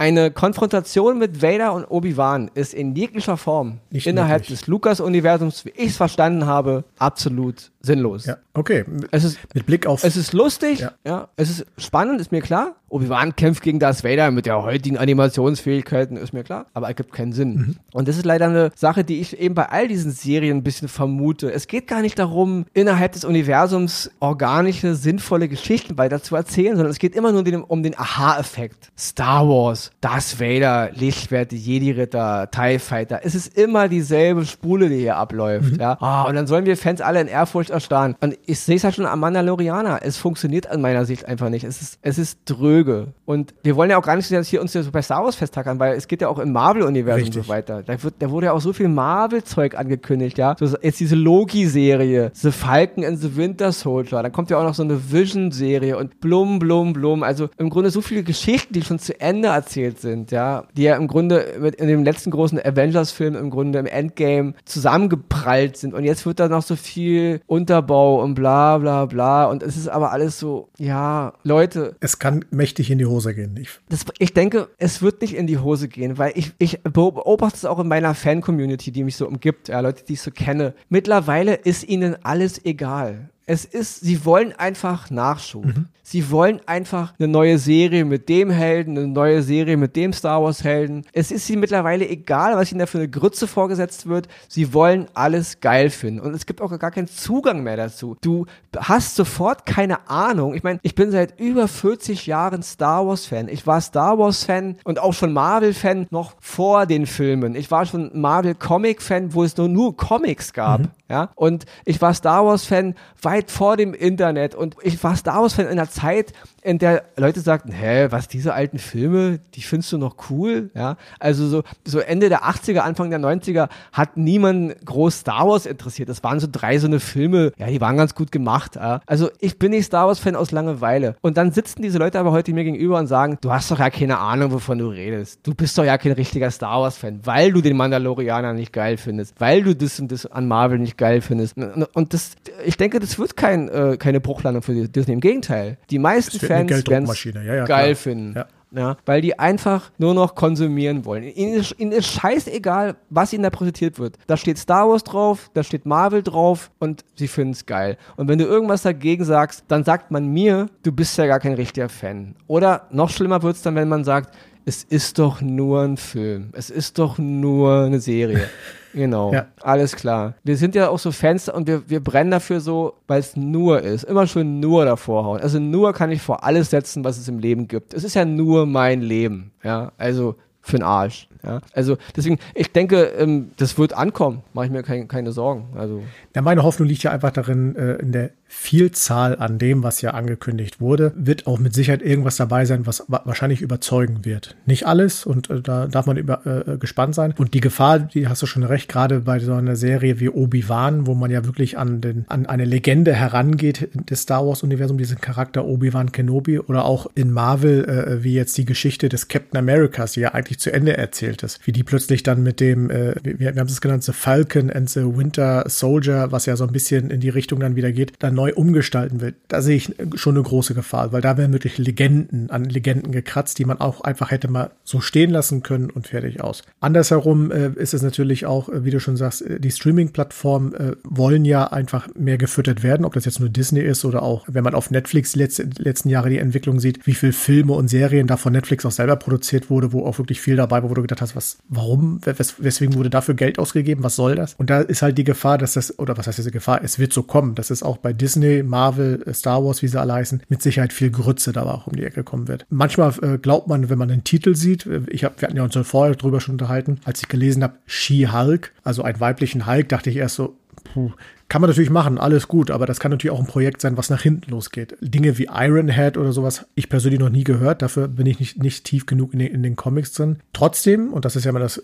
eine 0.00 0.30
Konfrontation 0.30 1.18
mit 1.18 1.42
Vader 1.42 1.74
und 1.74 1.84
Obi-Wan 1.84 2.50
ist 2.54 2.72
in 2.72 2.94
jeglicher 2.94 3.36
Form 3.36 3.80
Nicht 3.90 4.06
innerhalb 4.06 4.42
möglich. 4.42 4.60
des 4.60 4.66
Lucas-Universums, 4.66 5.66
wie 5.66 5.74
ich 5.76 5.88
es 5.88 5.96
verstanden 5.98 6.46
habe, 6.46 6.84
absolut 6.98 7.70
sinnlos. 7.80 8.26
Ja, 8.26 8.36
okay. 8.54 8.84
Es 9.10 9.24
ist, 9.24 9.38
mit 9.54 9.66
Blick 9.66 9.86
auf. 9.86 10.04
Es 10.04 10.16
ist 10.16 10.32
lustig, 10.32 10.80
ja. 10.80 10.92
ja. 11.04 11.28
Es 11.36 11.50
ist 11.50 11.66
spannend, 11.78 12.20
ist 12.20 12.32
mir 12.32 12.42
klar. 12.42 12.76
Obi-Wan 12.90 13.36
kämpft 13.36 13.62
gegen 13.62 13.78
Darth 13.78 14.02
Vader 14.02 14.32
mit 14.32 14.46
der 14.46 14.62
heutigen 14.62 14.98
Animationsfähigkeiten, 14.98 16.16
ist 16.16 16.32
mir 16.32 16.42
klar. 16.42 16.66
Aber 16.74 16.88
er 16.88 16.94
gibt 16.94 17.12
keinen 17.12 17.32
Sinn. 17.32 17.54
Mhm. 17.54 17.76
Und 17.92 18.08
das 18.08 18.16
ist 18.16 18.26
leider 18.26 18.46
eine 18.46 18.72
Sache, 18.74 19.04
die 19.04 19.20
ich 19.20 19.38
eben 19.38 19.54
bei 19.54 19.68
all 19.68 19.86
diesen 19.86 20.10
Serien 20.10 20.58
ein 20.58 20.62
bisschen 20.64 20.88
vermute. 20.88 21.52
Es 21.52 21.68
geht 21.68 21.86
gar 21.86 22.02
nicht 22.02 22.18
darum, 22.18 22.66
innerhalb 22.74 23.12
des 23.12 23.24
Universums 23.24 24.10
organische, 24.18 24.96
sinnvolle 24.96 25.48
Geschichten 25.48 25.98
weiter 25.98 26.20
zu 26.20 26.34
erzählen, 26.34 26.74
sondern 26.74 26.90
es 26.90 26.98
geht 26.98 27.14
immer 27.14 27.30
nur 27.30 27.70
um 27.70 27.82
den 27.84 27.96
Aha-Effekt. 27.96 28.90
Star 28.98 29.48
Wars, 29.48 29.92
Darth 30.00 30.40
Vader, 30.40 30.90
Lichtwerte, 30.92 31.54
Jedi-Ritter, 31.54 32.50
TIE 32.50 32.80
Fighter. 32.80 33.20
Es 33.22 33.36
ist 33.36 33.56
immer 33.56 33.88
dieselbe 33.88 34.44
Spule, 34.44 34.88
die 34.88 34.98
hier 34.98 35.16
abläuft. 35.16 35.74
Mhm. 35.74 35.80
Ja? 35.80 35.96
Oh, 36.00 36.28
und 36.28 36.34
dann 36.34 36.48
sollen 36.48 36.66
wir 36.66 36.76
Fans 36.76 37.00
alle 37.00 37.20
in 37.20 37.28
Ehrfurcht 37.28 37.69
Furcht 37.70 37.90
erstarren. 37.90 38.16
Und 38.20 38.36
ich 38.46 38.60
sehe 38.60 38.76
es 38.76 38.84
halt 38.84 38.94
schon 38.94 39.06
am 39.06 39.20
Mandalorianer. 39.20 40.00
Es 40.02 40.16
funktioniert 40.16 40.68
an 40.68 40.80
meiner 40.80 41.04
Sicht 41.04 41.26
einfach 41.26 41.48
nicht. 41.48 41.64
Es 41.64 41.80
ist, 41.80 41.98
es 42.02 42.18
ist 42.18 42.40
dröge. 42.44 43.08
Und 43.24 43.54
wir 43.62 43.76
wollen 43.76 43.90
ja 43.90 43.98
auch 43.98 44.04
gar 44.04 44.16
nicht 44.16 44.26
hier 44.26 44.60
uns 44.60 44.72
hier 44.72 44.82
so 44.82 44.90
bei 44.90 45.02
Star 45.02 45.24
Wars 45.24 45.36
festtackern, 45.36 45.78
weil 45.78 45.94
es 45.94 46.08
geht 46.08 46.20
ja 46.20 46.28
auch 46.28 46.38
im 46.38 46.52
Marvel-Universum 46.52 47.32
so 47.32 47.48
weiter. 47.48 47.82
Da, 47.82 48.02
wird, 48.02 48.14
da 48.18 48.30
wurde 48.30 48.46
ja 48.46 48.52
auch 48.52 48.60
so 48.60 48.72
viel 48.72 48.88
Marvel-Zeug 48.88 49.76
angekündigt, 49.76 50.38
ja. 50.38 50.56
So, 50.58 50.76
jetzt 50.82 51.00
diese 51.00 51.16
Loki-Serie, 51.16 52.32
The 52.34 52.50
Falcon 52.50 53.04
and 53.04 53.20
the 53.20 53.36
Winter 53.36 53.72
Soldier. 53.72 54.22
Dann 54.22 54.32
kommt 54.32 54.50
ja 54.50 54.58
auch 54.58 54.64
noch 54.64 54.74
so 54.74 54.82
eine 54.82 55.12
Vision-Serie 55.12 55.96
und 55.96 56.20
blum, 56.20 56.58
blum, 56.58 56.92
blum. 56.92 57.22
Also 57.22 57.48
im 57.58 57.70
Grunde 57.70 57.90
so 57.90 58.00
viele 58.00 58.22
Geschichten, 58.22 58.74
die 58.74 58.82
schon 58.82 58.98
zu 58.98 59.18
Ende 59.20 59.48
erzählt 59.48 60.00
sind, 60.00 60.30
ja. 60.30 60.64
Die 60.76 60.82
ja 60.82 60.96
im 60.96 61.08
Grunde 61.08 61.54
mit 61.60 61.76
in 61.76 61.88
dem 61.88 62.04
letzten 62.04 62.30
großen 62.30 62.58
Avengers-Film 62.58 63.36
im 63.36 63.50
Grunde 63.50 63.78
im 63.78 63.86
Endgame 63.86 64.54
zusammengeprallt 64.64 65.76
sind. 65.76 65.94
Und 65.94 66.04
jetzt 66.04 66.26
wird 66.26 66.40
da 66.40 66.48
noch 66.48 66.62
so 66.62 66.76
viel 66.76 67.40
Unterbau 67.60 68.22
und 68.22 68.34
bla 68.34 68.78
bla 68.78 69.04
bla. 69.06 69.46
Und 69.46 69.62
es 69.62 69.76
ist 69.76 69.88
aber 69.88 70.12
alles 70.12 70.38
so, 70.38 70.68
ja, 70.78 71.34
Leute. 71.42 71.96
Es 72.00 72.18
kann 72.18 72.44
mächtig 72.50 72.90
in 72.90 72.98
die 72.98 73.06
Hose 73.06 73.34
gehen. 73.34 73.56
Ich, 73.60 73.68
das, 73.88 74.04
ich 74.18 74.32
denke, 74.32 74.68
es 74.78 75.02
wird 75.02 75.20
nicht 75.20 75.34
in 75.34 75.46
die 75.46 75.58
Hose 75.58 75.88
gehen, 75.88 76.18
weil 76.18 76.32
ich, 76.34 76.52
ich 76.58 76.80
beobachte 76.82 77.56
es 77.56 77.64
auch 77.64 77.78
in 77.78 77.88
meiner 77.88 78.14
Fan-Community, 78.14 78.90
die 78.90 79.04
mich 79.04 79.16
so 79.16 79.26
umgibt, 79.26 79.68
ja, 79.68 79.80
Leute, 79.80 80.04
die 80.04 80.14
ich 80.14 80.22
so 80.22 80.30
kenne. 80.30 80.74
Mittlerweile 80.88 81.54
ist 81.54 81.86
ihnen 81.86 82.16
alles 82.24 82.64
egal. 82.64 83.30
Es 83.46 83.64
ist, 83.64 84.00
sie 84.00 84.24
wollen 84.24 84.52
einfach 84.52 85.10
Nachschub. 85.10 85.64
Mhm. 85.64 85.86
Sie 86.10 86.28
wollen 86.32 86.60
einfach 86.66 87.14
eine 87.20 87.28
neue 87.28 87.56
Serie 87.56 88.04
mit 88.04 88.28
dem 88.28 88.50
Helden, 88.50 88.98
eine 88.98 89.06
neue 89.06 89.42
Serie 89.42 89.76
mit 89.76 89.94
dem 89.94 90.12
Star 90.12 90.42
Wars 90.42 90.64
Helden. 90.64 91.06
Es 91.12 91.30
ist 91.30 91.48
ihnen 91.48 91.60
mittlerweile 91.60 92.08
egal, 92.08 92.56
was 92.56 92.72
ihnen 92.72 92.80
da 92.80 92.86
für 92.86 92.98
eine 92.98 93.08
Grütze 93.08 93.46
vorgesetzt 93.46 94.06
wird. 94.06 94.26
Sie 94.48 94.74
wollen 94.74 95.06
alles 95.14 95.60
geil 95.60 95.88
finden. 95.88 96.18
Und 96.18 96.34
es 96.34 96.46
gibt 96.46 96.60
auch 96.62 96.76
gar 96.80 96.90
keinen 96.90 97.06
Zugang 97.06 97.62
mehr 97.62 97.76
dazu. 97.76 98.16
Du 98.22 98.46
hast 98.76 99.14
sofort 99.14 99.66
keine 99.66 100.08
Ahnung. 100.10 100.54
Ich 100.54 100.64
meine, 100.64 100.80
ich 100.82 100.96
bin 100.96 101.12
seit 101.12 101.38
über 101.38 101.68
40 101.68 102.26
Jahren 102.26 102.64
Star 102.64 103.06
Wars 103.06 103.26
Fan. 103.26 103.46
Ich 103.46 103.68
war 103.68 103.80
Star 103.80 104.18
Wars 104.18 104.42
Fan 104.42 104.78
und 104.82 104.98
auch 104.98 105.14
schon 105.14 105.32
Marvel 105.32 105.74
Fan 105.74 106.08
noch 106.10 106.34
vor 106.40 106.86
den 106.86 107.06
Filmen. 107.06 107.54
Ich 107.54 107.70
war 107.70 107.86
schon 107.86 108.10
Marvel 108.20 108.56
Comic 108.56 109.00
Fan, 109.00 109.32
wo 109.32 109.44
es 109.44 109.56
nur, 109.56 109.68
nur 109.68 109.96
Comics 109.96 110.52
gab. 110.52 110.80
Mhm. 110.80 110.88
Ja, 111.10 111.30
und 111.34 111.66
ich 111.84 112.00
war 112.00 112.14
Star 112.14 112.46
Wars 112.46 112.64
Fan 112.64 112.94
weit 113.20 113.50
vor 113.50 113.76
dem 113.76 113.94
Internet 113.94 114.54
und 114.54 114.76
ich 114.80 115.02
war 115.02 115.16
Star 115.16 115.42
Wars 115.42 115.54
Fan 115.54 115.64
in 115.64 115.72
einer 115.72 115.90
Zeit, 115.90 116.32
in 116.62 116.78
der 116.78 117.04
Leute 117.16 117.40
sagten, 117.40 117.72
hä, 117.72 118.08
was, 118.10 118.28
diese 118.28 118.54
alten 118.54 118.78
Filme, 118.78 119.40
die 119.54 119.62
findest 119.62 119.92
du 119.92 119.98
noch 119.98 120.16
cool? 120.30 120.70
Ja, 120.74 120.96
also 121.18 121.46
so, 121.46 121.62
so 121.86 122.00
Ende 122.00 122.28
der 122.28 122.42
80er, 122.44 122.80
Anfang 122.80 123.10
der 123.10 123.20
90er 123.20 123.68
hat 123.92 124.16
niemand 124.16 124.84
groß 124.84 125.20
Star 125.20 125.48
Wars 125.48 125.66
interessiert. 125.66 126.08
Das 126.08 126.22
waren 126.22 126.40
so 126.40 126.48
drei 126.50 126.78
so 126.78 126.86
eine 126.86 127.00
Filme, 127.00 127.52
ja, 127.56 127.66
die 127.66 127.80
waren 127.80 127.96
ganz 127.96 128.14
gut 128.14 128.32
gemacht. 128.32 128.76
Ja. 128.76 129.00
Also 129.06 129.30
ich 129.40 129.58
bin 129.58 129.70
nicht 129.70 129.86
Star 129.86 130.06
Wars-Fan 130.06 130.36
aus 130.36 130.50
Langeweile. 130.50 131.16
Und 131.20 131.36
dann 131.36 131.52
sitzen 131.52 131.82
diese 131.82 131.98
Leute 131.98 132.18
aber 132.18 132.32
heute 132.32 132.52
mir 132.52 132.64
gegenüber 132.64 132.98
und 132.98 133.06
sagen, 133.06 133.38
du 133.40 133.50
hast 133.50 133.70
doch 133.70 133.78
ja 133.78 133.90
keine 133.90 134.18
Ahnung, 134.18 134.52
wovon 134.52 134.78
du 134.78 134.88
redest. 134.88 135.40
Du 135.42 135.54
bist 135.54 135.76
doch 135.78 135.84
ja 135.84 135.96
kein 135.98 136.12
richtiger 136.12 136.50
Star 136.50 136.80
Wars-Fan, 136.80 137.20
weil 137.24 137.52
du 137.52 137.60
den 137.60 137.76
Mandalorianer 137.76 138.52
nicht 138.52 138.72
geil 138.72 138.96
findest, 138.96 139.40
weil 139.40 139.62
du 139.62 139.74
das 139.74 139.98
und 140.00 140.12
das 140.12 140.26
an 140.26 140.46
Marvel 140.46 140.78
nicht 140.78 140.98
geil 140.98 141.20
findest. 141.20 141.56
Und 141.56 142.14
das, 142.14 142.32
ich 142.64 142.76
denke, 142.76 143.00
das 143.00 143.18
wird 143.18 143.36
kein, 143.36 143.68
äh, 143.68 143.96
keine 143.98 144.20
Bruchlandung 144.20 144.62
für 144.62 144.88
Disney. 144.88 145.14
Im 145.14 145.20
Gegenteil. 145.20 145.78
Die 145.90 145.98
meisten 145.98 146.38
Fans 146.50 146.70
es 146.70 147.24
ja, 147.24 147.42
ja, 147.42 147.64
geil 147.64 147.66
klar. 147.66 147.94
finden. 147.94 148.34
Ja. 148.36 148.46
Ja, 148.72 148.96
weil 149.04 149.20
die 149.20 149.36
einfach 149.36 149.90
nur 149.98 150.14
noch 150.14 150.36
konsumieren 150.36 151.04
wollen. 151.04 151.24
Ihnen 151.24 151.54
ist, 151.54 151.74
ihnen 151.78 151.90
ist 151.90 152.06
scheißegal, 152.06 152.94
was 153.08 153.32
ihnen 153.32 153.42
da 153.42 153.50
präsentiert 153.50 153.98
wird. 153.98 154.16
Da 154.28 154.36
steht 154.36 154.58
Star 154.58 154.88
Wars 154.88 155.02
drauf, 155.02 155.50
da 155.54 155.64
steht 155.64 155.86
Marvel 155.86 156.22
drauf 156.22 156.70
und 156.78 157.04
sie 157.16 157.26
finden 157.26 157.52
es 157.52 157.66
geil. 157.66 157.96
Und 158.16 158.28
wenn 158.28 158.38
du 158.38 158.44
irgendwas 158.44 158.82
dagegen 158.82 159.24
sagst, 159.24 159.64
dann 159.66 159.82
sagt 159.82 160.12
man 160.12 160.28
mir, 160.28 160.68
du 160.84 160.92
bist 160.92 161.18
ja 161.18 161.26
gar 161.26 161.40
kein 161.40 161.54
richtiger 161.54 161.88
Fan. 161.88 162.36
Oder 162.46 162.86
noch 162.92 163.10
schlimmer 163.10 163.42
wird 163.42 163.56
es 163.56 163.62
dann, 163.62 163.74
wenn 163.74 163.88
man 163.88 164.04
sagt, 164.04 164.36
es 164.64 164.84
ist 164.84 165.18
doch 165.18 165.40
nur 165.40 165.82
ein 165.82 165.96
Film. 165.96 166.50
Es 166.52 166.70
ist 166.70 166.98
doch 166.98 167.18
nur 167.18 167.84
eine 167.84 168.00
Serie. 168.00 168.48
Genau, 168.92 169.32
ja. 169.32 169.46
alles 169.62 169.94
klar. 169.94 170.34
Wir 170.42 170.56
sind 170.56 170.74
ja 170.74 170.88
auch 170.88 170.98
so 170.98 171.12
Fans 171.12 171.48
und 171.48 171.68
wir, 171.68 171.88
wir 171.88 172.02
brennen 172.02 172.32
dafür 172.32 172.60
so, 172.60 172.94
weil 173.06 173.20
es 173.20 173.36
nur 173.36 173.80
ist. 173.82 174.02
Immer 174.02 174.26
schön 174.26 174.58
nur 174.58 174.84
davor 174.84 175.24
hauen. 175.24 175.40
Also 175.40 175.60
nur 175.60 175.92
kann 175.92 176.10
ich 176.10 176.20
vor 176.20 176.42
alles 176.42 176.70
setzen, 176.70 177.04
was 177.04 177.16
es 177.16 177.28
im 177.28 177.38
Leben 177.38 177.68
gibt. 177.68 177.94
Es 177.94 178.02
ist 178.02 178.14
ja 178.14 178.24
nur 178.24 178.66
mein 178.66 179.00
Leben. 179.00 179.52
Ja, 179.62 179.92
also 179.96 180.34
für 180.60 180.78
den 180.78 180.82
Arsch. 180.82 181.28
Ja, 181.42 181.60
also 181.72 181.96
deswegen, 182.16 182.38
ich 182.54 182.72
denke, 182.72 183.02
ähm, 183.18 183.52
das 183.56 183.78
wird 183.78 183.92
ankommen. 183.92 184.42
Mache 184.52 184.66
ich 184.66 184.72
mir 184.72 184.82
kein, 184.82 185.08
keine 185.08 185.32
Sorgen. 185.32 185.68
Also 185.76 186.02
ja, 186.34 186.42
meine 186.42 186.62
Hoffnung 186.62 186.88
liegt 186.88 187.02
ja 187.02 187.10
einfach 187.10 187.30
darin, 187.30 187.74
äh, 187.76 187.94
in 187.94 188.12
der 188.12 188.30
Vielzahl 188.52 189.36
an 189.38 189.58
dem, 189.58 189.84
was 189.84 190.00
ja 190.02 190.10
angekündigt 190.10 190.80
wurde, 190.80 191.12
wird 191.14 191.46
auch 191.46 191.60
mit 191.60 191.72
Sicherheit 191.72 192.02
irgendwas 192.02 192.36
dabei 192.36 192.64
sein, 192.64 192.84
was 192.84 193.04
wahrscheinlich 193.06 193.62
überzeugen 193.62 194.24
wird. 194.24 194.56
Nicht 194.66 194.88
alles 194.88 195.24
und 195.24 195.50
äh, 195.50 195.60
da 195.60 195.86
darf 195.86 196.06
man 196.06 196.16
über, 196.16 196.44
äh, 196.44 196.76
gespannt 196.76 197.14
sein. 197.14 197.32
Und 197.38 197.54
die 197.54 197.60
Gefahr, 197.60 198.00
die 198.00 198.26
hast 198.26 198.42
du 198.42 198.46
schon 198.46 198.64
recht, 198.64 198.88
gerade 198.88 199.20
bei 199.20 199.38
so 199.38 199.54
einer 199.54 199.76
Serie 199.76 200.18
wie 200.18 200.28
Obi-Wan, 200.28 201.06
wo 201.06 201.14
man 201.14 201.30
ja 201.30 201.44
wirklich 201.44 201.78
an, 201.78 202.00
den, 202.00 202.24
an 202.26 202.46
eine 202.46 202.64
Legende 202.64 203.14
herangeht 203.14 203.88
des 203.94 204.22
Star 204.22 204.44
Wars-Universum, 204.44 204.98
diesen 204.98 205.20
Charakter 205.20 205.64
Obi-Wan 205.64 206.10
Kenobi 206.10 206.58
oder 206.58 206.86
auch 206.86 207.06
in 207.14 207.30
Marvel, 207.30 207.84
äh, 207.84 208.24
wie 208.24 208.34
jetzt 208.34 208.58
die 208.58 208.64
Geschichte 208.64 209.08
des 209.08 209.28
Captain 209.28 209.58
Americas, 209.58 210.12
die 210.12 210.20
ja 210.20 210.34
eigentlich 210.34 210.58
zu 210.58 210.72
Ende 210.72 210.96
erzählt 210.96 211.29
ist, 211.42 211.66
wie 211.66 211.72
die 211.72 211.82
plötzlich 211.82 212.22
dann 212.22 212.42
mit 212.42 212.60
dem, 212.60 212.90
äh, 212.90 213.14
wir, 213.22 213.38
wir 213.54 213.60
haben 213.60 213.68
es 213.68 213.80
genannt, 213.80 214.04
The 214.04 214.12
Falcon 214.12 214.70
and 214.70 214.88
the 214.90 215.00
Winter 215.00 215.64
Soldier, 215.66 216.32
was 216.32 216.46
ja 216.46 216.56
so 216.56 216.64
ein 216.64 216.72
bisschen 216.72 217.10
in 217.10 217.20
die 217.20 217.28
Richtung 217.28 217.60
dann 217.60 217.76
wieder 217.76 217.92
geht, 217.92 218.12
dann 218.18 218.34
neu 218.34 218.52
umgestalten 218.54 219.20
will, 219.20 219.34
da 219.48 219.62
sehe 219.62 219.76
ich 219.76 219.94
schon 220.14 220.36
eine 220.36 220.42
große 220.42 220.74
Gefahr, 220.74 221.12
weil 221.12 221.20
da 221.20 221.36
werden 221.36 221.52
wirklich 221.52 221.78
Legenden 221.78 222.50
an 222.50 222.64
Legenden 222.64 223.12
gekratzt, 223.12 223.58
die 223.58 223.64
man 223.64 223.80
auch 223.80 224.02
einfach 224.02 224.30
hätte 224.30 224.48
mal 224.48 224.70
so 224.84 225.00
stehen 225.00 225.30
lassen 225.30 225.62
können 225.62 225.90
und 225.90 226.08
fertig 226.08 226.40
aus. 226.40 226.62
Andersherum 226.80 227.50
äh, 227.50 227.70
ist 227.76 227.94
es 227.94 228.02
natürlich 228.02 228.46
auch, 228.46 228.68
äh, 228.68 228.84
wie 228.84 228.90
du 228.90 229.00
schon 229.00 229.16
sagst, 229.16 229.42
äh, 229.42 229.60
die 229.60 229.70
Streaming-Plattformen 229.70 230.74
äh, 230.74 230.96
wollen 231.04 231.44
ja 231.44 231.64
einfach 231.64 232.08
mehr 232.14 232.38
gefüttert 232.38 232.82
werden, 232.82 233.04
ob 233.04 233.14
das 233.14 233.24
jetzt 233.24 233.40
nur 233.40 233.48
Disney 233.48 233.80
ist 233.80 234.04
oder 234.04 234.22
auch, 234.22 234.44
wenn 234.48 234.64
man 234.64 234.74
auf 234.74 234.90
Netflix 234.90 235.32
die 235.32 235.38
letzte, 235.38 235.68
letzten 235.78 236.08
Jahre 236.08 236.30
die 236.30 236.38
Entwicklung 236.38 236.80
sieht, 236.80 237.06
wie 237.06 237.14
viele 237.14 237.32
Filme 237.32 237.72
und 237.72 237.88
Serien 237.88 238.26
da 238.26 238.36
von 238.36 238.52
Netflix 238.52 238.84
auch 238.86 238.90
selber 238.90 239.16
produziert 239.16 239.70
wurde, 239.70 239.92
wo 239.92 240.04
auch 240.04 240.18
wirklich 240.18 240.40
viel 240.40 240.56
dabei 240.56 240.82
war, 240.82 240.90
wo 240.90 240.94
du 240.94 241.02
gedacht 241.02 241.19
hast, 241.20 241.36
was, 241.36 241.58
warum, 241.68 242.20
wes 242.24 242.62
weswegen 242.62 242.94
wurde 242.94 243.10
dafür 243.10 243.34
Geld 243.34 243.58
ausgegeben, 243.58 244.02
was 244.02 244.16
soll 244.16 244.34
das? 244.34 244.54
Und 244.54 244.70
da 244.70 244.80
ist 244.80 245.02
halt 245.02 245.18
die 245.18 245.24
Gefahr, 245.24 245.58
dass 245.58 245.74
das, 245.74 245.98
oder 245.98 246.16
was 246.16 246.26
heißt 246.26 246.38
diese 246.38 246.50
Gefahr, 246.50 246.80
es 246.82 246.98
wird 246.98 247.12
so 247.12 247.22
kommen, 247.22 247.54
dass 247.54 247.70
es 247.70 247.82
auch 247.82 247.98
bei 247.98 248.12
Disney 248.12 248.62
Marvel, 248.62 249.22
äh, 249.26 249.34
Star 249.34 249.64
Wars, 249.64 249.82
wie 249.82 249.88
sie 249.88 250.00
alle 250.00 250.14
heißen, 250.14 250.42
mit 250.48 250.62
Sicherheit 250.62 250.92
viel 250.92 251.10
Grütze 251.10 251.52
da 251.52 251.62
auch 251.62 251.86
um 251.86 251.96
die 251.96 252.04
Ecke 252.04 252.24
kommen 252.24 252.48
wird. 252.48 252.66
Manchmal 252.70 253.12
äh, 253.22 253.38
glaubt 253.38 253.68
man, 253.68 253.90
wenn 253.90 253.98
man 253.98 254.08
den 254.08 254.24
Titel 254.24 254.54
sieht, 254.54 254.86
äh, 254.86 255.02
ich 255.08 255.24
hab, 255.24 255.40
wir 255.40 255.48
hatten 255.48 255.56
ja 255.56 255.64
uns 255.64 255.78
vorher 255.82 256.14
drüber 256.14 256.40
schon 256.40 256.54
unterhalten, 256.54 257.00
als 257.04 257.22
ich 257.22 257.28
gelesen 257.28 257.62
habe, 257.62 257.74
She-Hulk, 257.86 258.72
also 258.84 259.02
einen 259.02 259.20
weiblichen 259.20 259.66
Hulk, 259.66 259.88
dachte 259.88 260.10
ich 260.10 260.16
erst 260.16 260.36
so, 260.36 260.56
puh, 260.84 261.12
kann 261.50 261.60
man 261.60 261.68
natürlich 261.68 261.90
machen, 261.90 262.16
alles 262.16 262.46
gut, 262.46 262.70
aber 262.70 262.86
das 262.86 263.00
kann 263.00 263.10
natürlich 263.10 263.36
auch 263.36 263.40
ein 263.40 263.46
Projekt 263.46 263.80
sein, 263.80 263.96
was 263.96 264.08
nach 264.08 264.22
hinten 264.22 264.52
losgeht. 264.52 264.96
Dinge 265.00 265.36
wie 265.36 265.48
Ironhead 265.52 266.16
oder 266.16 266.32
sowas, 266.32 266.64
ich 266.76 266.88
persönlich 266.88 267.18
noch 267.18 267.28
nie 267.28 267.42
gehört, 267.42 267.82
dafür 267.82 268.06
bin 268.06 268.26
ich 268.26 268.38
nicht, 268.38 268.62
nicht 268.62 268.84
tief 268.84 269.04
genug 269.04 269.32
in 269.32 269.40
den, 269.40 269.48
in 269.48 269.62
den 269.64 269.74
Comics 269.74 270.12
drin. 270.12 270.36
Trotzdem, 270.52 271.12
und 271.12 271.24
das 271.24 271.34
ist 271.34 271.44
ja 271.44 271.50
mal 271.50 271.58
das, 271.58 271.78